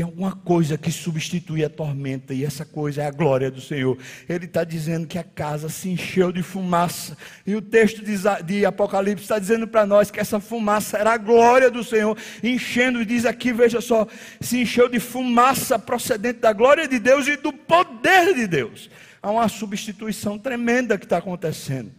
[0.00, 3.98] tem alguma coisa que substitui a tormenta, e essa coisa é a glória do Senhor.
[4.26, 8.02] Ele está dizendo que a casa se encheu de fumaça, e o texto
[8.42, 13.02] de, Apocalipse está dizendo para nós que essa fumaça era a glória do Senhor, enchendo,
[13.02, 14.06] e diz aqui, veja só,
[14.40, 18.88] se encheu de fumaça procedente da glória de Deus e do poder de Deus
[19.22, 21.92] há uma substituição tremenda que está acontecendo.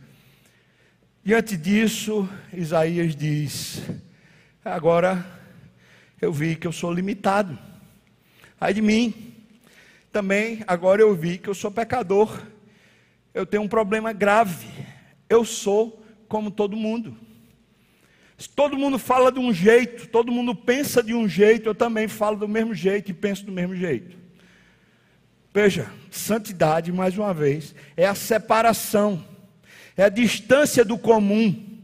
[1.24, 3.84] Diante disso, Isaías diz:
[4.66, 5.24] agora
[6.20, 7.71] eu vi que eu sou limitado.
[8.62, 9.34] Ai de mim,
[10.12, 12.39] também agora eu vi que eu sou pecador.
[13.34, 14.67] Eu tenho um problema grave.
[15.28, 17.17] Eu sou como todo mundo.
[18.56, 22.38] Todo mundo fala de um jeito, todo mundo pensa de um jeito, eu também falo
[22.38, 24.15] do mesmo jeito e penso do mesmo jeito.
[25.52, 29.26] Veja, santidade, mais uma vez, é a separação,
[29.97, 31.80] é a distância do comum.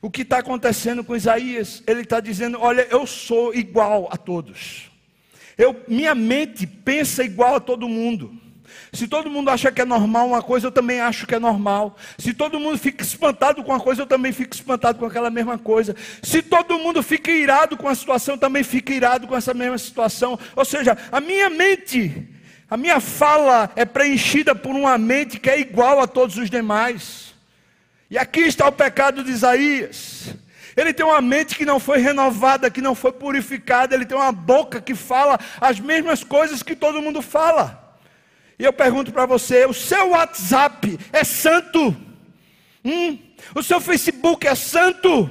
[0.00, 1.82] O que está acontecendo com Isaías?
[1.88, 4.93] Ele está dizendo: Olha, eu sou igual a todos.
[5.56, 8.32] Eu, minha mente pensa igual a todo mundo.
[8.92, 11.96] Se todo mundo acha que é normal uma coisa, eu também acho que é normal.
[12.18, 15.58] Se todo mundo fica espantado com uma coisa, eu também fico espantado com aquela mesma
[15.58, 15.94] coisa.
[16.22, 19.78] Se todo mundo fica irado com a situação, eu também fico irado com essa mesma
[19.78, 20.38] situação.
[20.54, 22.28] Ou seja, a minha mente
[22.74, 27.34] a minha fala é preenchida por uma mente que é igual a todos os demais.
[28.10, 30.34] E aqui está o pecado de Isaías.
[30.76, 33.94] Ele tem uma mente que não foi renovada, que não foi purificada.
[33.94, 37.96] Ele tem uma boca que fala as mesmas coisas que todo mundo fala.
[38.58, 41.96] E eu pergunto para você: o seu WhatsApp é santo?
[42.84, 43.18] Hum?
[43.54, 45.30] O seu Facebook é santo?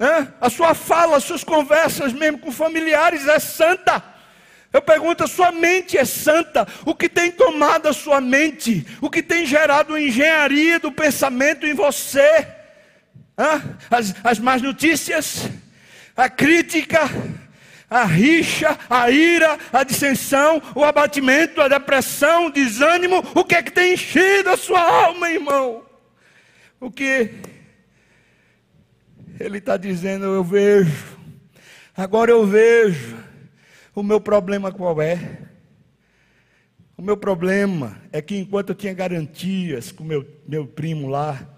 [0.00, 0.32] Hã?
[0.40, 4.02] A sua fala, as suas conversas mesmo com familiares é santa?
[4.72, 6.66] Eu pergunto: a sua mente é santa?
[6.84, 8.86] O que tem tomado a sua mente?
[9.00, 12.57] O que tem gerado engenharia do pensamento em você?
[13.88, 15.48] As, as más notícias,
[16.16, 17.02] a crítica,
[17.88, 23.18] a rixa, a ira, a dissensão, o abatimento, a depressão, o desânimo.
[23.36, 25.84] O que é que tem enchido a sua alma, irmão?
[26.80, 27.30] O que
[29.38, 31.16] Ele está dizendo: Eu vejo,
[31.96, 33.16] agora eu vejo.
[33.94, 35.48] O meu problema qual é?
[36.96, 41.57] O meu problema é que enquanto eu tinha garantias com meu, meu primo lá,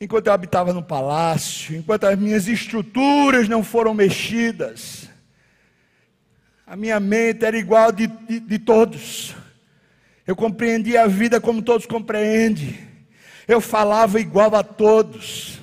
[0.00, 5.08] enquanto eu habitava no palácio, enquanto as minhas estruturas não foram mexidas,
[6.66, 9.34] a minha mente era igual de, de, de todos.
[10.26, 12.76] Eu compreendia a vida como todos compreendem.
[13.46, 15.60] Eu falava igual a todos.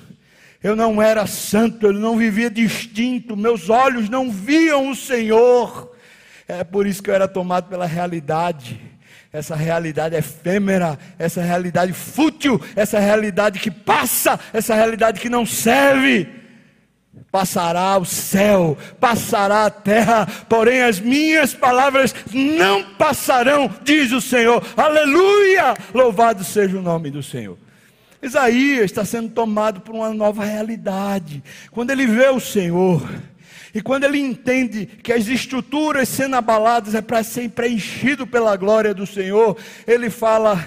[0.62, 5.94] Eu não era santo, eu não vivia distinto, meus olhos não viam o Senhor.
[6.48, 8.80] É por isso que eu era tomado pela realidade.
[9.34, 16.28] Essa realidade efêmera, essa realidade fútil, essa realidade que passa, essa realidade que não serve.
[17.32, 24.64] Passará o céu, passará a terra, porém as minhas palavras não passarão, diz o Senhor.
[24.76, 25.74] Aleluia!
[25.92, 27.58] Louvado seja o nome do Senhor.
[28.22, 31.42] Isaías está sendo tomado por uma nova realidade.
[31.72, 33.02] Quando ele vê o Senhor,
[33.74, 38.94] e quando ele entende que as estruturas sendo abaladas é para ser preenchido pela glória
[38.94, 40.64] do Senhor, ele fala: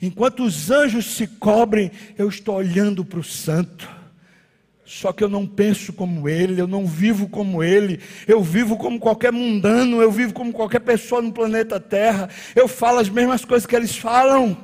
[0.00, 3.96] enquanto os anjos se cobrem, eu estou olhando para o santo.
[4.84, 8.98] Só que eu não penso como ele, eu não vivo como ele, eu vivo como
[8.98, 13.66] qualquer mundano, eu vivo como qualquer pessoa no planeta Terra, eu falo as mesmas coisas
[13.66, 14.56] que eles falam.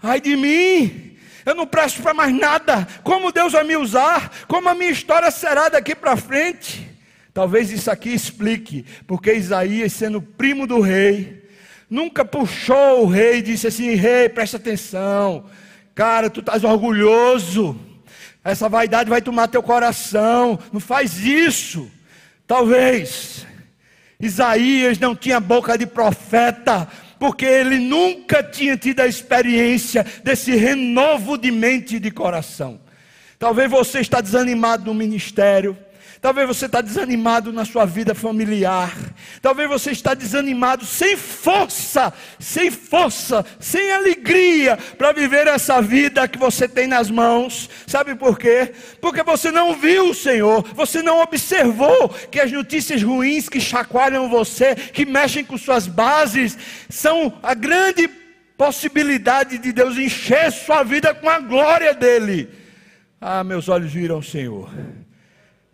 [0.00, 2.86] Ai de mim, eu não presto para mais nada.
[3.02, 4.32] Como Deus vai me usar?
[4.46, 6.93] Como a minha história será daqui para frente?
[7.34, 11.42] Talvez isso aqui explique porque Isaías, sendo primo do rei,
[11.90, 15.44] nunca puxou o rei e disse assim: Rei, presta atenção,
[15.96, 17.76] cara, tu estás orgulhoso,
[18.44, 21.90] essa vaidade vai tomar teu coração, não faz isso.
[22.46, 23.44] Talvez
[24.20, 26.86] Isaías não tinha boca de profeta,
[27.18, 32.80] porque ele nunca tinha tido a experiência desse renovo de mente e de coração.
[33.40, 35.76] Talvez você está desanimado no ministério,
[36.24, 38.96] Talvez você está desanimado na sua vida familiar.
[39.42, 46.38] Talvez você está desanimado, sem força, sem força, sem alegria para viver essa vida que
[46.38, 47.68] você tem nas mãos.
[47.86, 48.72] Sabe por quê?
[49.02, 54.26] Porque você não viu o Senhor, você não observou que as notícias ruins que chacoalham
[54.26, 56.56] você, que mexem com suas bases,
[56.88, 58.08] são a grande
[58.56, 62.48] possibilidade de Deus encher sua vida com a glória dele.
[63.20, 64.70] Ah, meus olhos viram o Senhor.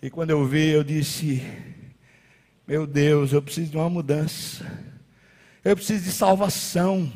[0.02, 1.42] E quando eu vi, eu disse:
[2.66, 4.64] Meu Deus, eu preciso de uma mudança.
[5.62, 7.12] Eu preciso de salvação.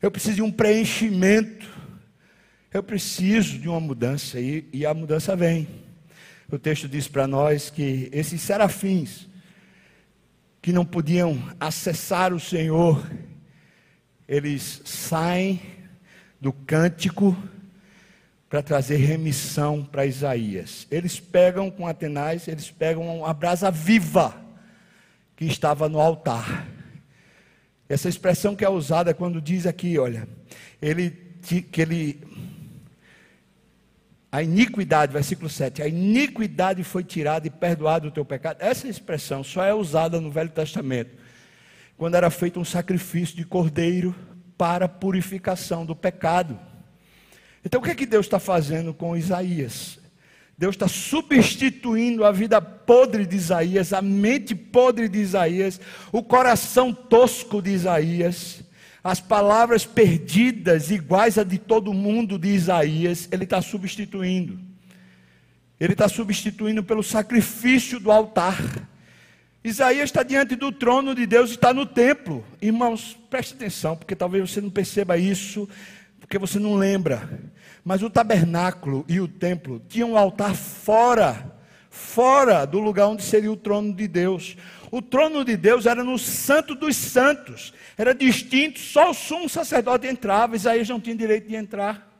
[0.00, 1.68] Eu preciso de um preenchimento.
[2.72, 4.38] Eu preciso de uma mudança.
[4.38, 5.66] E, e a mudança vem.
[6.48, 9.26] O texto diz para nós que esses serafins,
[10.62, 13.04] que não podiam acessar o Senhor,
[14.28, 15.60] eles saem
[16.40, 17.36] do cântico
[18.54, 20.86] para trazer remissão para Isaías.
[20.88, 24.32] Eles pegam com Atenais, eles pegam a brasa viva
[25.34, 26.64] que estava no altar.
[27.88, 30.28] Essa expressão que é usada quando diz aqui, olha,
[30.80, 31.10] ele
[31.42, 32.22] que ele
[34.30, 38.58] a iniquidade, versículo 7, a iniquidade foi tirada e perdoado o teu pecado.
[38.60, 41.10] Essa expressão só é usada no Velho Testamento,
[41.96, 44.14] quando era feito um sacrifício de cordeiro
[44.56, 46.56] para purificação do pecado.
[47.64, 49.98] Então o que é que Deus está fazendo com Isaías?
[50.56, 55.80] Deus está substituindo a vida podre de Isaías, a mente podre de Isaías,
[56.12, 58.62] o coração tosco de Isaías,
[59.02, 64.58] as palavras perdidas, iguais a de todo mundo de Isaías, ele está substituindo.
[65.80, 68.88] Ele está substituindo pelo sacrifício do altar.
[69.62, 72.44] Isaías está diante do trono de Deus e está no templo.
[72.62, 75.68] Irmãos, preste atenção, porque talvez você não perceba isso,
[76.20, 77.28] porque você não lembra.
[77.84, 81.54] Mas o tabernáculo e o templo tinham um altar fora,
[81.90, 84.56] fora do lugar onde seria o trono de Deus.
[84.90, 90.06] O trono de Deus era no Santo dos Santos, era distinto, só o sumo sacerdote
[90.06, 92.13] entrava, Isaías não tinha direito de entrar.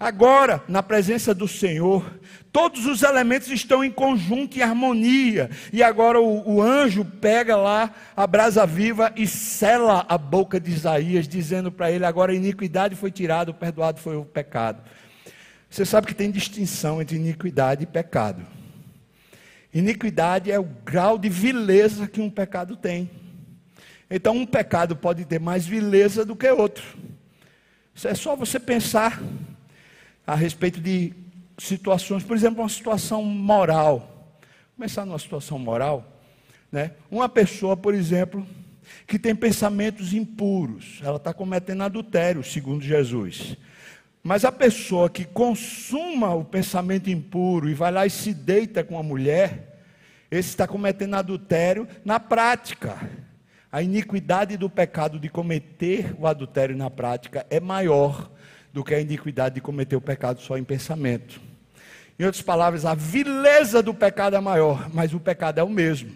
[0.00, 2.18] Agora, na presença do Senhor,
[2.50, 5.50] todos os elementos estão em conjunto, em harmonia.
[5.70, 10.70] E agora o, o, anjo pega lá a brasa viva e sela a boca de
[10.70, 14.82] Isaías, dizendo para ele: agora a iniquidade foi tirada, o perdoado foi o pecado.
[15.68, 18.46] Você sabe que tem distinção entre iniquidade e pecado.
[19.72, 23.10] Iniquidade é o grau de vileza que um pecado tem.
[24.10, 26.82] Então, um pecado pode ter mais vileza do que outro.
[27.94, 29.20] Isso é só você pensar
[30.30, 31.12] a respeito de
[31.58, 34.32] situações, por exemplo, uma situação moral.
[34.76, 36.06] Começar numa situação moral,
[36.70, 36.92] né?
[37.10, 38.46] Uma pessoa, por exemplo,
[39.08, 43.56] que tem pensamentos impuros, ela está cometendo adultério, segundo Jesus.
[44.22, 48.96] Mas a pessoa que consuma o pensamento impuro e vai lá e se deita com
[48.96, 49.82] a mulher,
[50.30, 52.96] esse está cometendo adultério na prática.
[53.72, 58.30] A iniquidade do pecado de cometer o adultério na prática é maior
[58.72, 61.40] do que a iniquidade de cometer o pecado só em pensamento.
[62.18, 66.10] Em outras palavras, a vileza do pecado é maior, mas o pecado é o mesmo.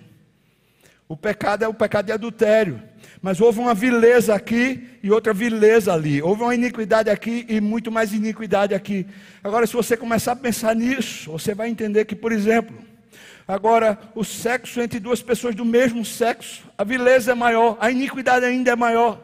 [1.09, 2.83] O pecado é o pecado de adultério.
[3.21, 6.21] Mas houve uma vileza aqui e outra vileza ali.
[6.21, 9.07] Houve uma iniquidade aqui e muito mais iniquidade aqui.
[9.43, 12.77] Agora, se você começar a pensar nisso, você vai entender que, por exemplo,
[13.49, 18.45] agora o sexo entre duas pessoas do mesmo sexo, a vileza é maior, a iniquidade
[18.45, 19.21] ainda é maior.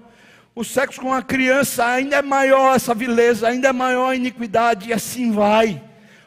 [0.54, 4.88] O sexo com uma criança ainda é maior, essa vileza ainda é maior a iniquidade,
[4.88, 5.82] e assim vai.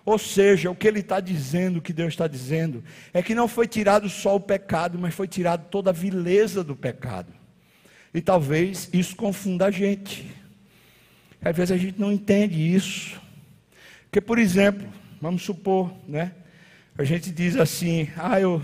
[0.06, 3.48] Ou seja, o que ele está dizendo, o que Deus está dizendo, é que não
[3.48, 7.32] foi tirado só o pecado, mas foi tirado toda a vileza do pecado.
[8.14, 10.30] E talvez isso confunda a gente.
[11.42, 13.20] Às vezes a gente não entende isso.
[14.04, 14.88] Porque, por exemplo,
[15.22, 16.32] vamos supor, né?
[16.98, 18.64] A gente diz assim, ah, eu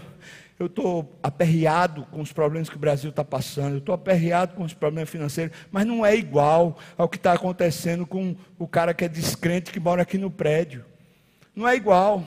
[0.60, 4.64] eu estou aperreado com os problemas que o Brasil está passando, eu estou aperreado com
[4.64, 9.05] os problemas financeiros, mas não é igual ao que está acontecendo com o cara que
[9.05, 10.84] é descrente que mora aqui no prédio.
[11.55, 12.26] Não é igual.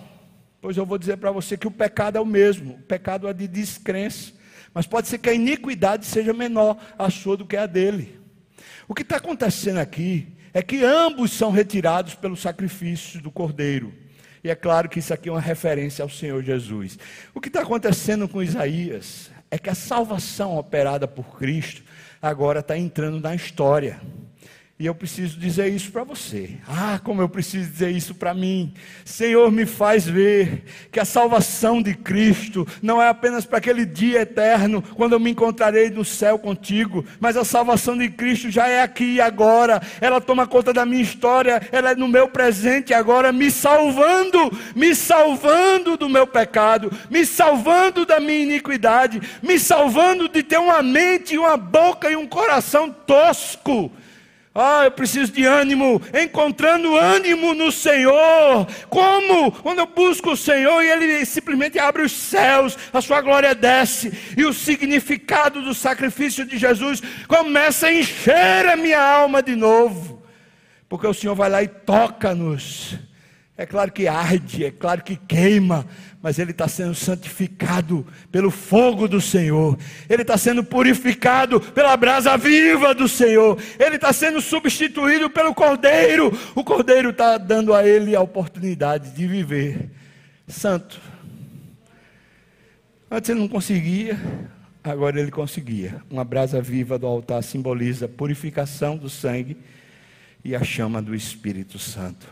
[0.62, 2.74] Pois eu vou dizer para você que o pecado é o mesmo.
[2.74, 4.32] O pecado é de descrença.
[4.72, 8.18] Mas pode ser que a iniquidade seja menor a sua do que a dele.
[8.88, 13.92] O que está acontecendo aqui é que ambos são retirados pelo sacrifício do cordeiro.
[14.44, 16.98] E é claro que isso aqui é uma referência ao Senhor Jesus.
[17.34, 21.82] O que está acontecendo com Isaías é que a salvação operada por Cristo
[22.20, 24.00] agora está entrando na história.
[24.82, 26.56] E eu preciso dizer isso para você.
[26.66, 28.74] Ah, como eu preciso dizer isso para mim.
[29.04, 34.22] Senhor, me faz ver que a salvação de Cristo não é apenas para aquele dia
[34.22, 38.82] eterno, quando eu me encontrarei no céu contigo, mas a salvação de Cristo já é
[38.82, 39.80] aqui e agora.
[40.00, 44.96] Ela toma conta da minha história, ela é no meu presente agora, me salvando, me
[44.96, 51.38] salvando do meu pecado, me salvando da minha iniquidade, me salvando de ter uma mente,
[51.38, 53.92] uma boca e um coração tosco
[54.54, 58.66] ah, eu preciso de ânimo, encontrando ânimo no Senhor.
[58.90, 59.50] Como?
[59.50, 64.12] Quando eu busco o Senhor e Ele simplesmente abre os céus, a sua glória desce,
[64.36, 70.22] e o significado do sacrifício de Jesus começa a encher a minha alma de novo,
[70.86, 72.98] porque o Senhor vai lá e toca-nos.
[73.56, 75.86] É claro que arde, é claro que queima,
[76.22, 79.76] mas ele está sendo santificado pelo fogo do Senhor,
[80.08, 86.32] ele está sendo purificado pela brasa viva do Senhor, ele está sendo substituído pelo Cordeiro,
[86.54, 89.90] o Cordeiro está dando a ele a oportunidade de viver
[90.46, 91.00] santo.
[93.10, 94.18] Antes ele não conseguia,
[94.82, 96.02] agora ele conseguia.
[96.08, 99.56] Uma brasa viva do altar simboliza a purificação do sangue
[100.44, 102.26] e a chama do Espírito Santo.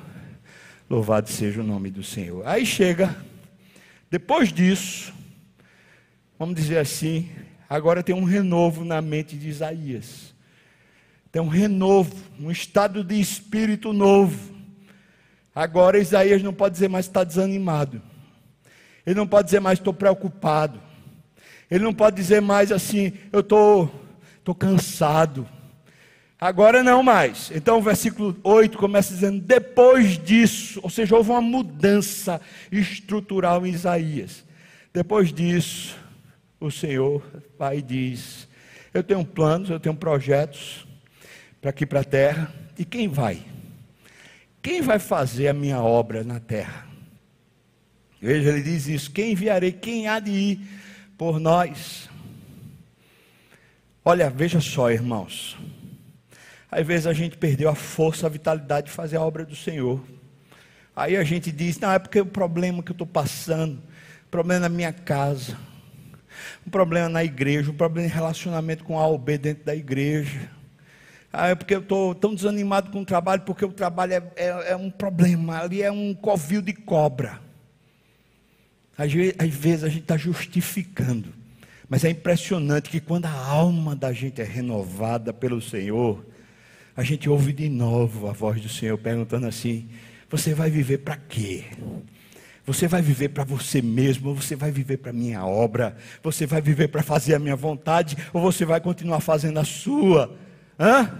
[0.88, 2.46] Louvado seja o nome do Senhor.
[2.46, 3.14] Aí chega
[4.10, 5.14] depois disso,
[6.36, 7.30] vamos dizer assim,
[7.68, 10.34] agora tem um renovo na mente de Isaías.
[11.30, 14.52] Tem um renovo, um estado de espírito novo.
[15.54, 18.02] Agora Isaías não pode dizer mais está desanimado.
[19.06, 20.80] Ele não pode dizer mais estou preocupado.
[21.70, 23.94] Ele não pode dizer mais assim, eu estou tô,
[24.44, 25.48] tô cansado.
[26.40, 27.50] Agora não mais.
[27.54, 32.40] Então o versículo 8 começa dizendo: depois disso, ou seja, houve uma mudança
[32.72, 34.42] estrutural em Isaías.
[34.90, 35.96] Depois disso,
[36.58, 37.22] o Senhor
[37.58, 38.48] vai e diz:
[38.94, 40.86] Eu tenho planos, eu tenho projetos
[41.60, 42.50] para aqui para a terra.
[42.78, 43.42] E quem vai?
[44.62, 46.86] Quem vai fazer a minha obra na terra?
[48.18, 49.72] Veja, ele diz isso: Quem enviarei?
[49.72, 50.60] Quem há de ir
[51.18, 52.08] por nós?
[54.02, 55.58] Olha, veja só, irmãos.
[56.70, 60.00] Às vezes a gente perdeu a força, a vitalidade de fazer a obra do Senhor.
[60.94, 63.82] Aí a gente diz: não, é porque o problema que eu estou passando,
[64.30, 65.56] problema na minha casa,
[66.66, 70.50] um problema na igreja, um problema em relacionamento com A ou B dentro da igreja.
[71.32, 74.72] Ah, é porque eu estou tão desanimado com o trabalho, porque o trabalho é, é,
[74.72, 77.40] é um problema, ali é um covil de cobra.
[78.98, 81.32] Às às vezes a gente está justificando,
[81.88, 86.24] mas é impressionante que quando a alma da gente é renovada pelo Senhor,
[87.00, 89.88] a gente ouve de novo a voz do Senhor perguntando assim:
[90.28, 91.64] Você vai viver para quê?
[92.66, 96.60] Você vai viver para você mesmo, você vai viver para a minha obra, você vai
[96.60, 100.36] viver para fazer a minha vontade, ou você vai continuar fazendo a sua?
[100.78, 101.10] Hã?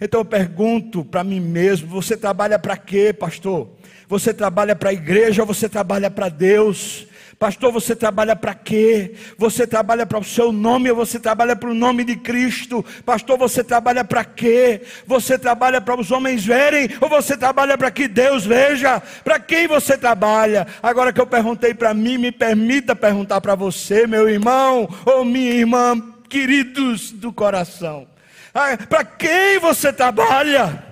[0.00, 3.70] Então eu pergunto para mim mesmo: você trabalha para quê, pastor?
[4.08, 7.06] Você trabalha para a igreja ou você trabalha para Deus?
[7.40, 9.14] Pastor, você trabalha para quê?
[9.38, 12.84] Você trabalha para o seu nome ou você trabalha para o nome de Cristo?
[13.02, 14.82] Pastor, você trabalha para quê?
[15.06, 19.00] Você trabalha para os homens verem ou você trabalha para que Deus veja?
[19.24, 20.66] Para quem você trabalha?
[20.82, 25.54] Agora que eu perguntei para mim, me permita perguntar para você, meu irmão ou minha
[25.54, 28.06] irmã, queridos do coração.
[28.52, 30.89] Ah, para quem você trabalha?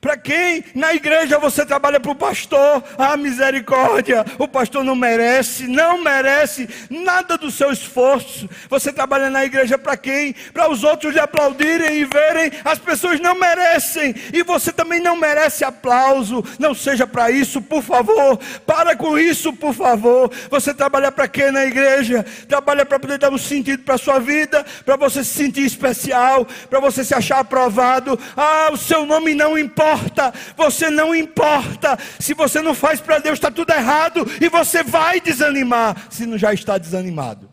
[0.00, 0.64] Para quem?
[0.74, 2.82] Na igreja você trabalha para o pastor.
[2.96, 4.24] Ah, misericórdia.
[4.38, 8.48] O pastor não merece, não merece nada do seu esforço.
[8.70, 10.34] Você trabalha na igreja para quem?
[10.54, 12.50] Para os outros lhe aplaudirem e verem.
[12.64, 14.14] As pessoas não merecem.
[14.32, 16.42] E você também não merece aplauso.
[16.58, 18.38] Não seja para isso, por favor.
[18.64, 20.32] Para com isso, por favor.
[20.48, 22.24] Você trabalha para quê na igreja?
[22.48, 26.46] Trabalha para poder dar um sentido para a sua vida, para você se sentir especial,
[26.70, 28.18] para você se achar aprovado.
[28.34, 31.98] Ah, o seu nome não importa importa, você não importa.
[32.18, 36.38] Se você não faz para Deus, está tudo errado e você vai desanimar, se não
[36.38, 37.50] já está desanimado.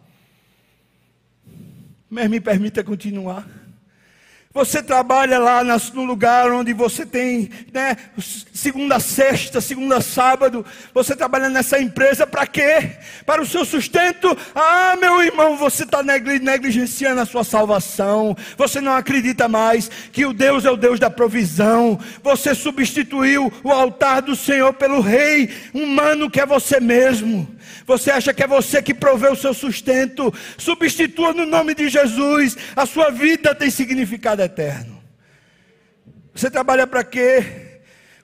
[2.10, 3.46] Mas me permita continuar.
[4.58, 7.96] Você trabalha lá no lugar onde você tem, né,
[8.52, 12.94] segunda sexta, segunda sábado, você trabalha nessa empresa para quê?
[13.24, 14.36] Para o seu sustento?
[14.56, 18.36] Ah, meu irmão, você está negligenciando a sua salvação.
[18.58, 22.00] Você não acredita mais que o Deus é o Deus da provisão.
[22.24, 27.48] Você substituiu o altar do Senhor pelo rei humano que é você mesmo.
[27.86, 30.34] Você acha que é você que provê o seu sustento?
[30.58, 32.58] Substitua no nome de Jesus.
[32.76, 35.02] A sua vida tem significado eterno.
[36.34, 37.67] Você trabalha para quê?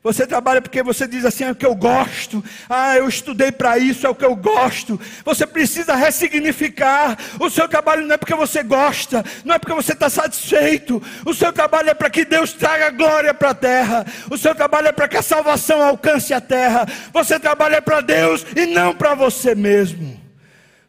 [0.04, 2.44] Você trabalha porque você diz assim, é o que eu gosto.
[2.70, 5.00] Ah, eu estudei para isso, é o que eu gosto.
[5.24, 7.18] Você precisa ressignificar.
[7.40, 11.02] O seu trabalho não é porque você gosta, não é porque você está satisfeito.
[11.26, 14.06] O seu trabalho é para que Deus traga glória para a terra.
[14.30, 16.86] O seu trabalho é para que a salvação alcance a terra.
[17.14, 20.20] Você trabalha para Deus e não para você mesmo.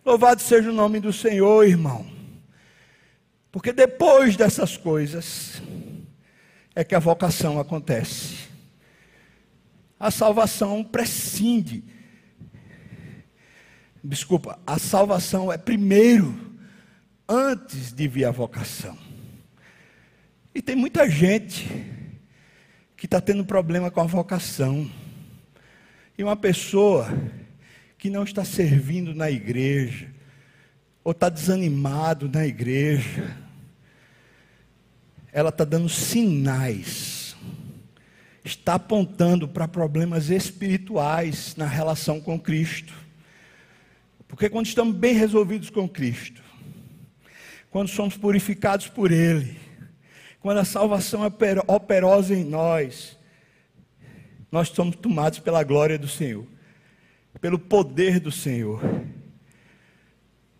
[0.04, 2.04] Louvado seja o nome do Senhor, irmão.
[3.52, 5.62] Porque depois dessas coisas
[6.74, 8.33] é que a vocação acontece
[9.98, 11.84] a salvação prescinde.
[14.02, 16.34] Desculpa, a salvação é primeiro,
[17.28, 18.98] antes de vir a vocação.
[20.54, 21.66] E tem muita gente
[22.96, 24.90] que está tendo problema com a vocação.
[26.16, 27.08] E uma pessoa
[27.96, 30.12] que não está servindo na igreja,
[31.02, 33.36] ou está desanimado na igreja,
[35.32, 37.13] ela está dando sinais
[38.44, 42.92] está apontando para problemas espirituais na relação com Cristo.
[44.28, 46.42] Porque quando estamos bem resolvidos com Cristo,
[47.70, 49.58] quando somos purificados por Ele,
[50.40, 51.32] quando a salvação é
[51.66, 53.18] operosa em nós,
[54.52, 56.46] nós somos tomados pela glória do Senhor,
[57.40, 58.80] pelo poder do Senhor.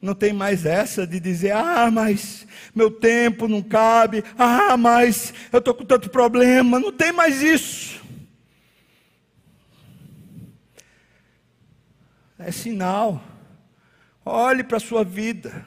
[0.04, 5.60] Não tem mais essa de dizer, ah, mas meu tempo não cabe, ah, mas eu
[5.60, 6.78] estou com tanto problema.
[6.78, 8.04] Não tem mais isso.
[12.38, 13.24] É sinal.
[14.26, 15.64] Olhe para a sua vida.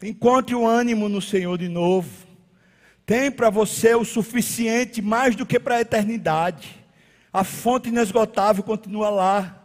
[0.00, 2.28] Encontre o ânimo no Senhor de novo.
[3.04, 6.80] Tem para você o suficiente, mais do que para a eternidade.
[7.32, 9.59] A fonte inesgotável continua lá.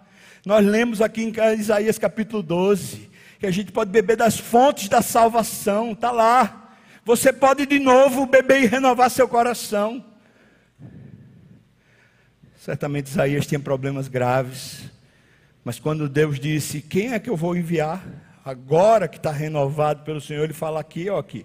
[0.45, 5.01] Nós lemos aqui em Isaías capítulo 12 que a gente pode beber das fontes da
[5.01, 6.71] salvação, está lá.
[7.03, 10.05] Você pode de novo beber e renovar seu coração.
[12.57, 14.83] Certamente Isaías tinha problemas graves,
[15.63, 18.05] mas quando Deus disse: Quem é que eu vou enviar?
[18.43, 21.43] Agora que está renovado pelo Senhor, ele fala aqui, ó, aqui.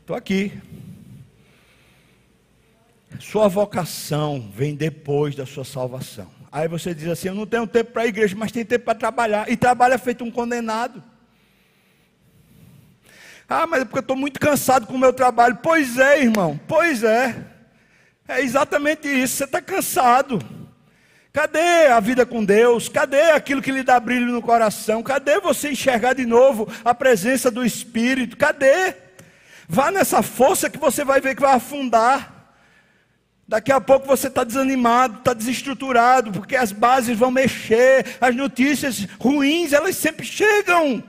[0.00, 0.52] Estou aqui.
[3.20, 6.35] Sua vocação vem depois da sua salvação.
[6.56, 8.94] Aí você diz assim: Eu não tenho tempo para a igreja, mas tem tempo para
[8.94, 9.46] trabalhar.
[9.46, 11.04] E trabalha feito um condenado.
[13.46, 15.58] Ah, mas é porque eu estou muito cansado com o meu trabalho.
[15.62, 17.36] Pois é, irmão, pois é.
[18.26, 19.36] É exatamente isso.
[19.36, 20.38] Você está cansado.
[21.30, 22.88] Cadê a vida com Deus?
[22.88, 25.02] Cadê aquilo que lhe dá brilho no coração?
[25.02, 28.34] Cadê você enxergar de novo a presença do Espírito?
[28.34, 28.94] Cadê?
[29.68, 32.35] Vá nessa força que você vai ver que vai afundar.
[33.48, 39.04] Daqui a pouco você está desanimado, está desestruturado, porque as bases vão mexer, as notícias
[39.20, 41.02] ruins, elas sempre chegam.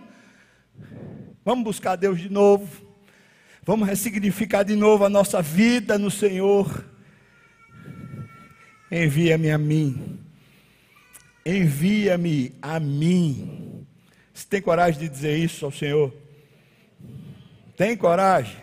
[1.43, 2.85] Vamos buscar Deus de novo.
[3.63, 6.85] Vamos ressignificar de novo a nossa vida no Senhor.
[8.91, 10.19] Envia-me a mim.
[11.43, 13.85] Envia-me a mim.
[14.31, 16.13] Você tem coragem de dizer isso ao Senhor?
[17.75, 18.57] Tem coragem?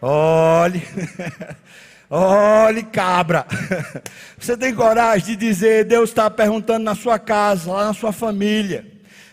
[0.00, 0.82] Olhe.
[2.08, 3.46] Olhe, cabra.
[4.38, 8.86] Você tem coragem de dizer: Deus está perguntando na sua casa, lá na sua família,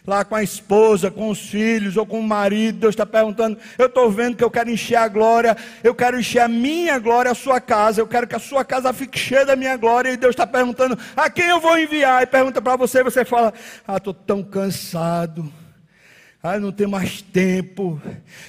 [0.08, 2.80] lá com a esposa, com os filhos ou com o marido.
[2.80, 6.40] Deus está perguntando: Eu estou vendo que eu quero encher a glória, eu quero encher
[6.40, 8.02] a minha glória, a sua casa.
[8.02, 10.10] Eu quero que a sua casa fique cheia da minha glória.
[10.10, 12.24] E Deus está perguntando: A quem eu vou enviar?
[12.24, 13.54] E pergunta para você, você fala:
[13.88, 15.62] Ah, estou tão cansado.
[16.46, 18.02] Ah, eu não tenho mais tempo.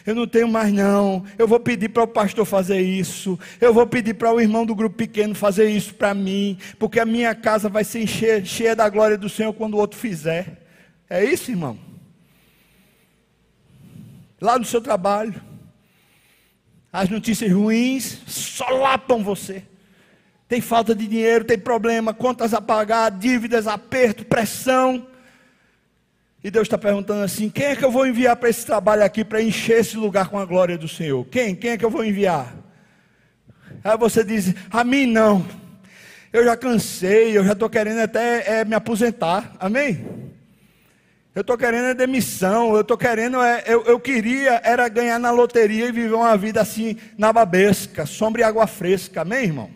[0.04, 1.24] Eu não tenho mais não.
[1.38, 3.38] Eu vou pedir para o pastor fazer isso.
[3.60, 7.06] Eu vou pedir para o irmão do grupo pequeno fazer isso para mim, porque a
[7.06, 10.60] minha casa vai ser cheia, cheia da glória do Senhor quando o outro fizer.
[11.08, 11.78] É isso, irmão?
[14.40, 15.40] Lá no seu trabalho,
[16.92, 19.62] as notícias ruins solapam você.
[20.48, 25.06] Tem falta de dinheiro, tem problema, contas a pagar, dívidas, aperto, pressão.
[26.44, 29.24] E Deus está perguntando assim: quem é que eu vou enviar para esse trabalho aqui
[29.24, 31.24] para encher esse lugar com a glória do Senhor?
[31.24, 31.56] Quem?
[31.56, 32.54] Quem é que eu vou enviar?
[33.82, 35.42] Aí você diz: a mim não.
[36.30, 39.56] Eu já cansei, eu já estou querendo até é, me aposentar.
[39.58, 40.04] Amém?
[41.34, 45.30] Eu estou querendo é demissão, eu estou querendo, é, eu, eu queria era ganhar na
[45.30, 49.22] loteria e viver uma vida assim, na babesca, sombra e água fresca.
[49.22, 49.70] Amém, irmão?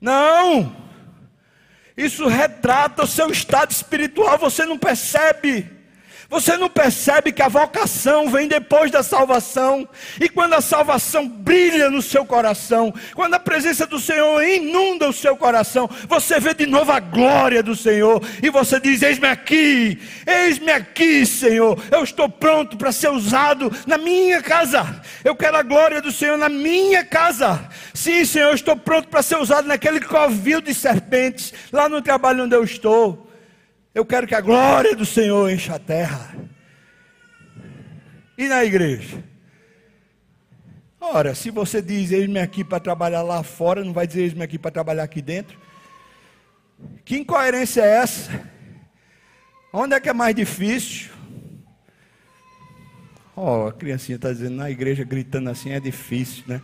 [0.00, 0.83] Não!
[1.96, 5.70] Isso retrata o seu estado espiritual, você não percebe.
[6.28, 9.88] Você não percebe que a vocação vem depois da salvação,
[10.20, 15.12] e quando a salvação brilha no seu coração, quando a presença do Senhor inunda o
[15.12, 20.00] seu coração, você vê de novo a glória do Senhor, e você diz: Eis-me aqui,
[20.26, 25.62] eis-me aqui, Senhor, eu estou pronto para ser usado na minha casa, eu quero a
[25.62, 27.68] glória do Senhor na minha casa.
[27.92, 32.44] Sim, Senhor, eu estou pronto para ser usado naquele covil de serpentes, lá no trabalho
[32.44, 33.23] onde eu estou.
[33.94, 36.34] Eu quero que a glória do Senhor encha a terra.
[38.36, 39.22] E na igreja?
[41.00, 44.58] Ora, se você diz eis-me aqui para trabalhar lá fora, não vai dizer eis-me aqui
[44.58, 45.56] para trabalhar aqui dentro?
[47.04, 48.50] Que incoerência é essa?
[49.72, 51.12] Onde é que é mais difícil?
[53.36, 56.60] Ó, oh, a criancinha está dizendo na igreja gritando assim é difícil, né?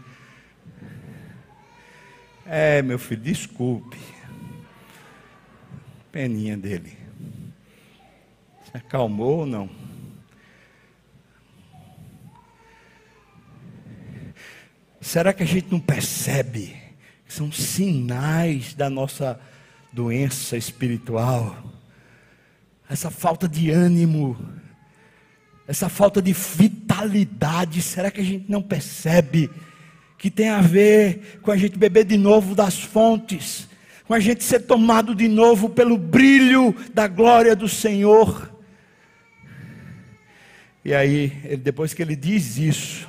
[2.46, 3.98] É, meu filho, desculpe.
[6.10, 6.99] Peninha dele.
[8.70, 9.68] Se acalmou ou não?
[15.00, 16.76] Será que a gente não percebe
[17.26, 19.40] que são sinais da nossa
[19.92, 21.56] doença espiritual?
[22.88, 24.38] Essa falta de ânimo,
[25.66, 29.50] essa falta de vitalidade, será que a gente não percebe
[30.16, 33.68] que tem a ver com a gente beber de novo das fontes,
[34.06, 38.59] com a gente ser tomado de novo pelo brilho da glória do Senhor?
[40.84, 43.08] E aí, ele, depois que ele diz isso,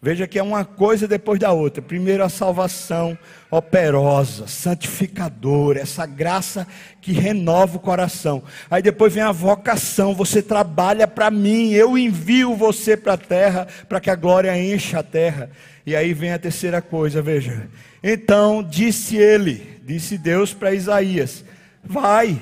[0.00, 1.82] veja que é uma coisa depois da outra.
[1.82, 3.16] Primeiro, a salvação
[3.50, 6.66] operosa, santificadora, essa graça
[7.00, 8.42] que renova o coração.
[8.70, 13.66] Aí depois vem a vocação, você trabalha para mim, eu envio você para a terra,
[13.88, 15.50] para que a glória encha a terra.
[15.84, 17.68] E aí vem a terceira coisa, veja.
[18.02, 21.44] Então disse ele, disse Deus para Isaías:
[21.84, 22.40] Vai.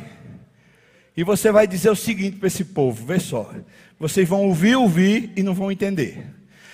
[1.21, 3.53] E você vai dizer o seguinte para esse povo: vê só.
[3.99, 6.25] Vocês vão ouvir, ouvir e não vão entender.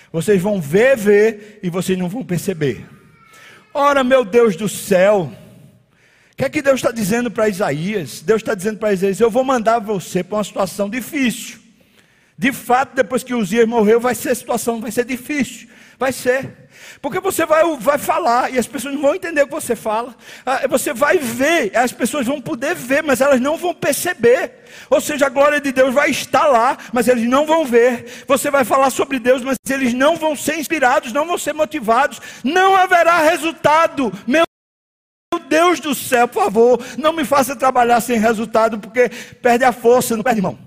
[0.09, 2.87] Vocês vão ver, ver e vocês não vão perceber.
[3.73, 5.29] Ora, meu Deus do céu,
[6.31, 8.21] o que é que Deus está dizendo para Isaías?
[8.21, 11.59] Deus está dizendo para Isaías: Eu vou mandar você para uma situação difícil.
[12.37, 15.67] De fato, depois que Uzias morreu, vai ser situação, vai ser difícil.
[15.99, 16.66] Vai ser.
[17.01, 20.15] Porque você vai, vai falar e as pessoas não vão entender o que você fala.
[20.45, 24.65] Ah, você vai ver, as pessoas vão poder ver, mas elas não vão perceber.
[24.89, 28.25] Ou seja, a glória de Deus vai estar lá, mas eles não vão ver.
[28.27, 32.21] Você vai falar sobre Deus, mas eles não vão ser inspirados, não vão ser motivados.
[32.43, 34.11] Não haverá resultado.
[34.25, 34.45] Meu
[35.47, 39.09] Deus do céu, por favor, não me faça trabalhar sem resultado, porque
[39.41, 40.57] perde a força, não perde mão.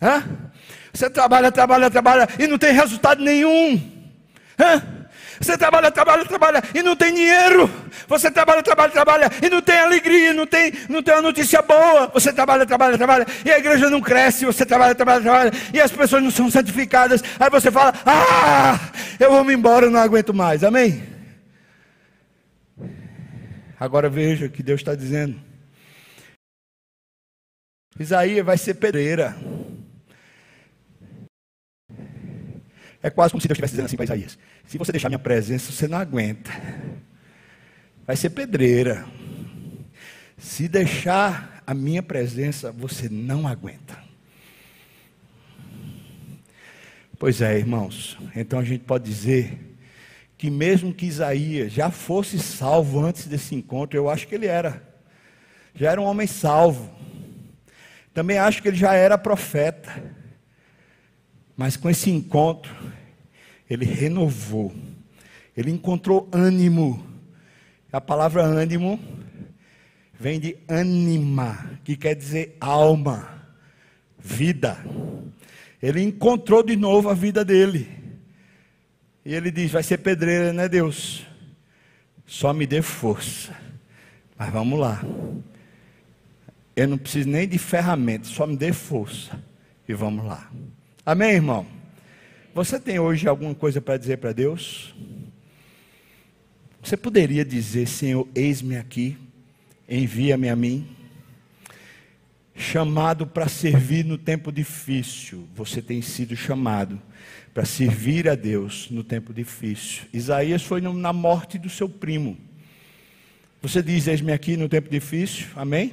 [0.00, 0.22] Hã?
[0.92, 3.80] Você trabalha, trabalha, trabalha e não tem resultado nenhum.
[4.58, 5.03] Hã?
[5.44, 7.68] Você trabalha, trabalha, trabalha e não tem dinheiro.
[8.08, 12.06] Você trabalha, trabalha, trabalha e não tem alegria, não tem, não tem uma notícia boa.
[12.14, 14.46] Você trabalha, trabalha, trabalha e a igreja não cresce.
[14.46, 17.22] Você trabalha, trabalha, trabalha e as pessoas não são santificadas.
[17.38, 18.78] Aí você fala: Ah,
[19.20, 20.64] eu vou me embora, eu não aguento mais.
[20.64, 21.02] Amém?
[23.78, 25.38] Agora veja o que Deus está dizendo.
[28.00, 29.36] Isaías vai ser pedreira.
[33.02, 35.70] É quase como se Deus estivesse dizendo assim para Isaías: Se você deixar minha presença,
[35.70, 36.50] você não aguenta.
[38.06, 39.06] Vai ser pedreira.
[40.36, 44.02] Se deixar a minha presença, você não aguenta.
[47.18, 48.18] Pois é, irmãos.
[48.34, 49.76] Então a gente pode dizer
[50.36, 54.82] que mesmo que Isaías já fosse salvo antes desse encontro, eu acho que ele era.
[55.74, 56.92] Já era um homem salvo.
[58.12, 59.90] Também acho que ele já era profeta.
[61.56, 62.74] Mas com esse encontro,
[63.68, 64.72] ele renovou.
[65.56, 67.04] Ele encontrou ânimo.
[67.92, 68.98] A palavra ânimo
[70.18, 73.42] vem de anima, que quer dizer alma,
[74.18, 74.76] vida.
[75.82, 77.88] Ele encontrou de novo a vida dele.
[79.24, 81.24] E ele diz: Vai ser pedreira, né, Deus?
[82.26, 83.54] Só me dê força.
[84.36, 85.02] Mas vamos lá.
[86.74, 89.40] Eu não preciso nem de ferramentas, só me dê força.
[89.88, 90.50] E vamos lá.
[91.06, 91.66] Amém, irmão?
[92.54, 94.94] Você tem hoje alguma coisa para dizer para Deus?
[96.80, 99.18] Você poderia dizer, Senhor, eis-me aqui,
[99.88, 100.86] envia-me a mim.
[102.54, 107.02] Chamado para servir no tempo difícil, você tem sido chamado
[107.52, 110.04] para servir a Deus no tempo difícil.
[110.12, 112.38] Isaías foi na morte do seu primo.
[113.60, 115.92] Você diz: Eis-me aqui no tempo difícil, amém?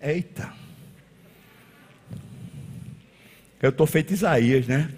[0.00, 0.50] Eita.
[3.60, 4.92] Eu estou feito Isaías, né?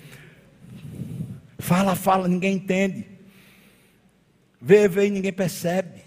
[1.59, 3.07] Fala, fala, ninguém entende.
[4.61, 6.03] Vê, vê e ninguém percebe.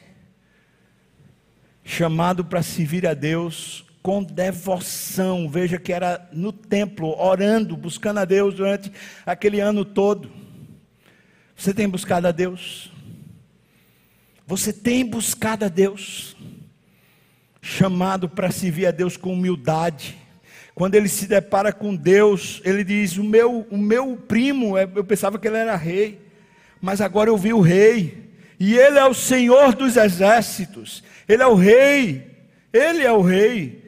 [1.84, 5.50] Chamado para servir a Deus com devoção.
[5.50, 8.92] Veja que era no templo, orando, buscando a Deus durante
[9.26, 10.32] aquele ano todo.
[11.56, 12.92] Você tem buscado a Deus?
[14.46, 16.36] Você tem buscado a Deus?
[17.62, 20.23] Chamado para servir a Deus com humildade.
[20.76, 25.04] Quando ele se depara com Deus, ele diz: O meu, o meu primo, é, eu
[25.04, 26.20] pensava que ele era rei,
[26.82, 31.48] mas agora eu vi o rei, e ele é o Senhor dos exércitos, ele é
[31.48, 32.28] o rei,
[32.72, 33.84] ele é o rei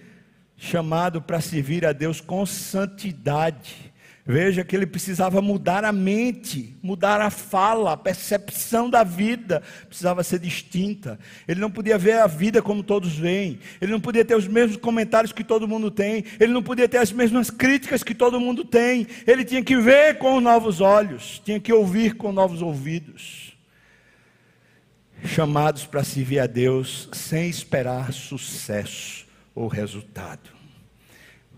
[0.58, 3.85] chamado para servir a Deus com santidade.
[4.28, 10.24] Veja que ele precisava mudar a mente, mudar a fala, a percepção da vida precisava
[10.24, 11.20] ser distinta.
[11.48, 14.78] Ele não podia ver a vida como todos veem, ele não podia ter os mesmos
[14.78, 18.66] comentários que todo mundo tem, ele não podia ter as mesmas críticas que todo mundo
[18.66, 19.06] tem.
[19.28, 23.56] Ele tinha que ver com novos olhos, tinha que ouvir com novos ouvidos.
[25.24, 30.50] Chamados para servir a Deus sem esperar sucesso ou resultado.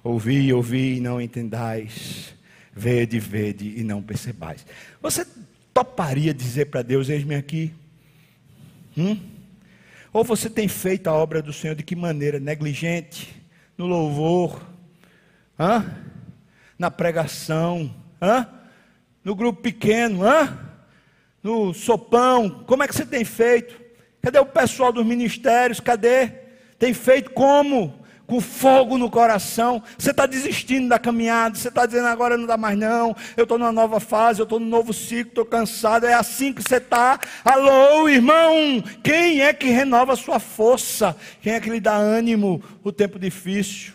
[0.03, 2.36] Ouvi, ouvi e não entendais.
[2.77, 4.63] Vede, vede e não percebais.
[5.01, 5.25] Você
[5.73, 7.73] toparia dizer para Deus: Eis-me aqui?
[8.95, 9.19] Hum?
[10.13, 12.39] Ou você tem feito a obra do Senhor de que maneira?
[12.39, 13.35] Negligente?
[13.75, 14.61] No louvor?
[15.59, 15.85] Hã?
[16.77, 17.93] Na pregação?
[18.21, 18.47] Hã?
[19.23, 20.23] No grupo pequeno?
[20.23, 20.55] Hã?
[21.41, 22.63] No sopão?
[22.65, 23.75] Como é que você tem feito?
[24.21, 25.79] Cadê o pessoal dos ministérios?
[25.79, 26.27] Cadê?
[26.77, 28.05] Tem feito como?
[28.27, 32.57] Com fogo no coração, você está desistindo da caminhada, você está dizendo agora não dá
[32.57, 36.13] mais não, eu estou numa nova fase, eu estou num novo ciclo, estou cansado, é
[36.13, 37.17] assim que você está.
[37.43, 41.15] Alô, irmão, quem é que renova a sua força?
[41.41, 42.61] Quem é que lhe dá ânimo?
[42.83, 43.93] O tempo difícil?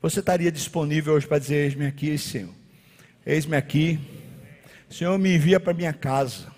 [0.00, 2.54] Você estaria disponível hoje para dizer: Eis-me aqui, Senhor,
[3.26, 4.00] eis-me aqui,
[4.88, 6.53] Senhor, me envia para minha casa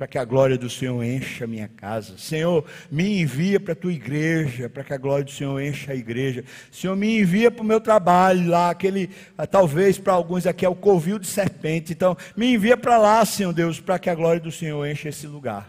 [0.00, 2.16] para que a glória do Senhor encha a minha casa.
[2.16, 5.94] Senhor, me envia para a tua igreja, para que a glória do Senhor encha a
[5.94, 6.42] igreja.
[6.72, 10.68] Senhor, me envia para o meu trabalho lá, aquele, ah, talvez para alguns aqui é
[10.70, 11.92] o covil de serpente.
[11.92, 15.26] Então, me envia para lá, Senhor Deus, para que a glória do Senhor encha esse
[15.26, 15.68] lugar.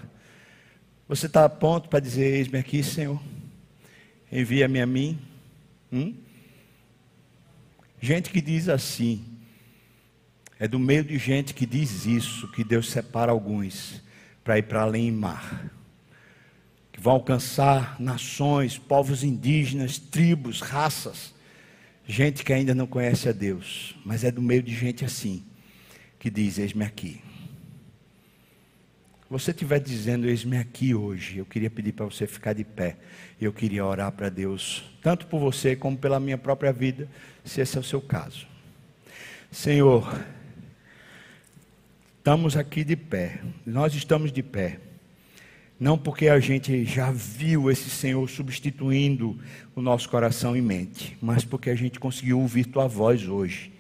[1.10, 3.22] Você está a ponto para dizer: Eis-me aqui, Senhor,
[4.32, 5.20] envia-me a mim.
[5.92, 6.16] Hum?
[8.00, 9.26] Gente que diz assim,
[10.58, 14.10] é do meio de gente que diz isso que Deus separa alguns
[14.44, 15.72] para ir para além mar,
[16.92, 21.34] que vão alcançar nações, povos indígenas, tribos, raças,
[22.08, 25.44] gente que ainda não conhece a Deus, mas é do meio de gente assim,
[26.20, 27.22] que diz: Eis-me aqui.
[29.32, 32.98] Você estiver dizendo, eis-me aqui hoje, eu queria pedir para você ficar de pé.
[33.40, 37.08] Eu queria orar para Deus, tanto por você como pela minha própria vida,
[37.46, 38.46] se esse é o seu caso.
[39.50, 40.22] Senhor,
[42.22, 44.78] Estamos aqui de pé, nós estamos de pé.
[45.80, 49.40] Não porque a gente já viu esse Senhor substituindo
[49.76, 53.74] o nosso coração e mente, mas porque a gente conseguiu ouvir tua voz hoje.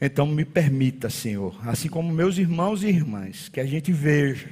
[0.00, 4.48] Então me permita, Senhor, assim como meus irmãos e irmãs, que a gente veja,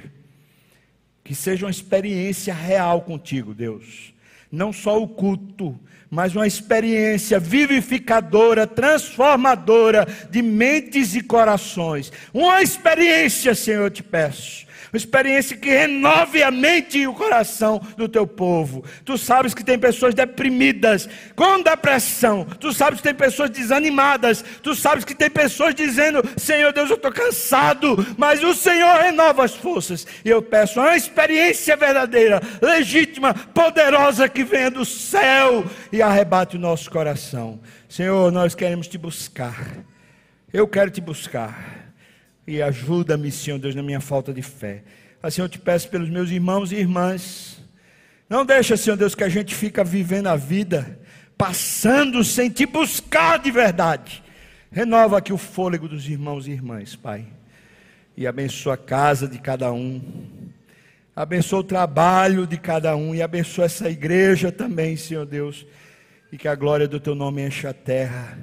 [1.23, 4.13] que seja uma experiência real contigo, Deus.
[4.51, 5.77] Não só o culto,
[6.09, 12.11] mas uma experiência vivificadora, transformadora de mentes e corações.
[12.33, 14.66] Uma experiência, Senhor, eu te peço.
[14.91, 18.83] Uma experiência que renove a mente e o coração do teu povo.
[19.03, 22.45] Tu sabes que tem pessoas deprimidas, com depressão.
[22.59, 24.43] Tu sabes que tem pessoas desanimadas.
[24.63, 27.97] Tu sabes que tem pessoas dizendo: Senhor Deus, eu estou cansado.
[28.17, 30.07] Mas o Senhor renova as forças.
[30.23, 36.59] E eu peço uma experiência verdadeira, legítima, poderosa que venha do céu e arrebate o
[36.59, 37.59] nosso coração.
[37.89, 39.77] Senhor, nós queremos te buscar.
[40.53, 41.86] Eu quero te buscar.
[42.47, 44.83] E ajuda-me, Senhor Deus, na minha falta de fé.
[45.21, 47.61] Assim eu te peço pelos meus irmãos e irmãs.
[48.29, 50.97] Não deixa, Senhor Deus, que a gente fica vivendo a vida,
[51.37, 54.23] passando sem te buscar de verdade.
[54.71, 57.25] Renova aqui o fôlego dos irmãos e irmãs, Pai.
[58.15, 60.01] E abençoa a casa de cada um.
[61.15, 63.13] Abençoa o trabalho de cada um.
[63.13, 65.65] E abençoa essa igreja também, Senhor Deus.
[66.31, 68.37] E que a glória do teu nome encha a terra.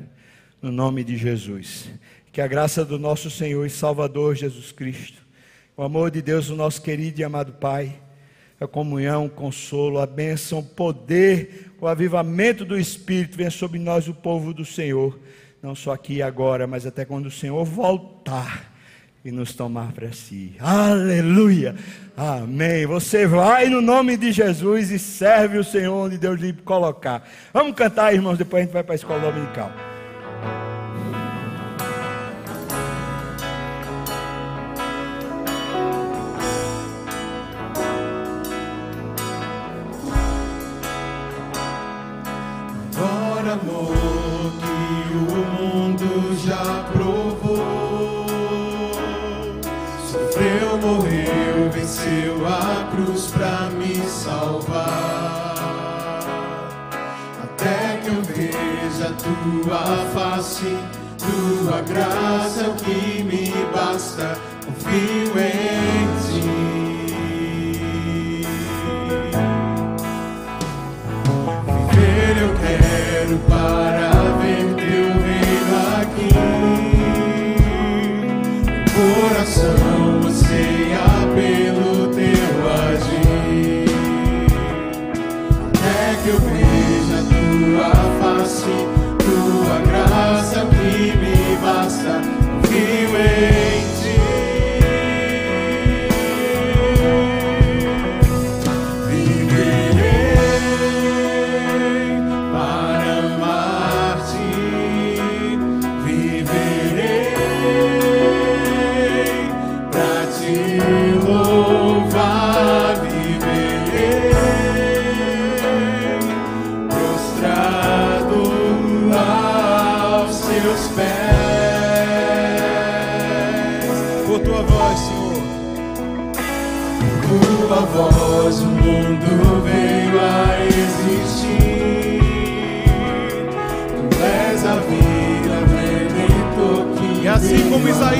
[0.61, 1.89] No nome de Jesus.
[2.35, 5.23] Que a graça do nosso Senhor e Salvador Jesus Cristo,
[5.77, 7.95] o amor de Deus, o nosso querido e amado Pai,
[8.61, 14.09] a comunhão, o consolo, a bênção, o poder, o avivamento do Espírito venha sobre nós,
[14.09, 15.17] o povo do Senhor,
[15.63, 18.75] não só aqui e agora, mas até quando o Senhor voltar
[19.25, 20.57] e nos tomar para si.
[20.59, 21.77] Aleluia!
[22.17, 22.85] Amém.
[22.85, 27.31] Você vai no nome de Jesus e serve o Senhor onde Deus lhe colocar.
[27.53, 29.94] Vamos cantar, irmãos, depois a gente vai para a escola dominical.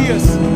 [0.05, 0.54] Vida,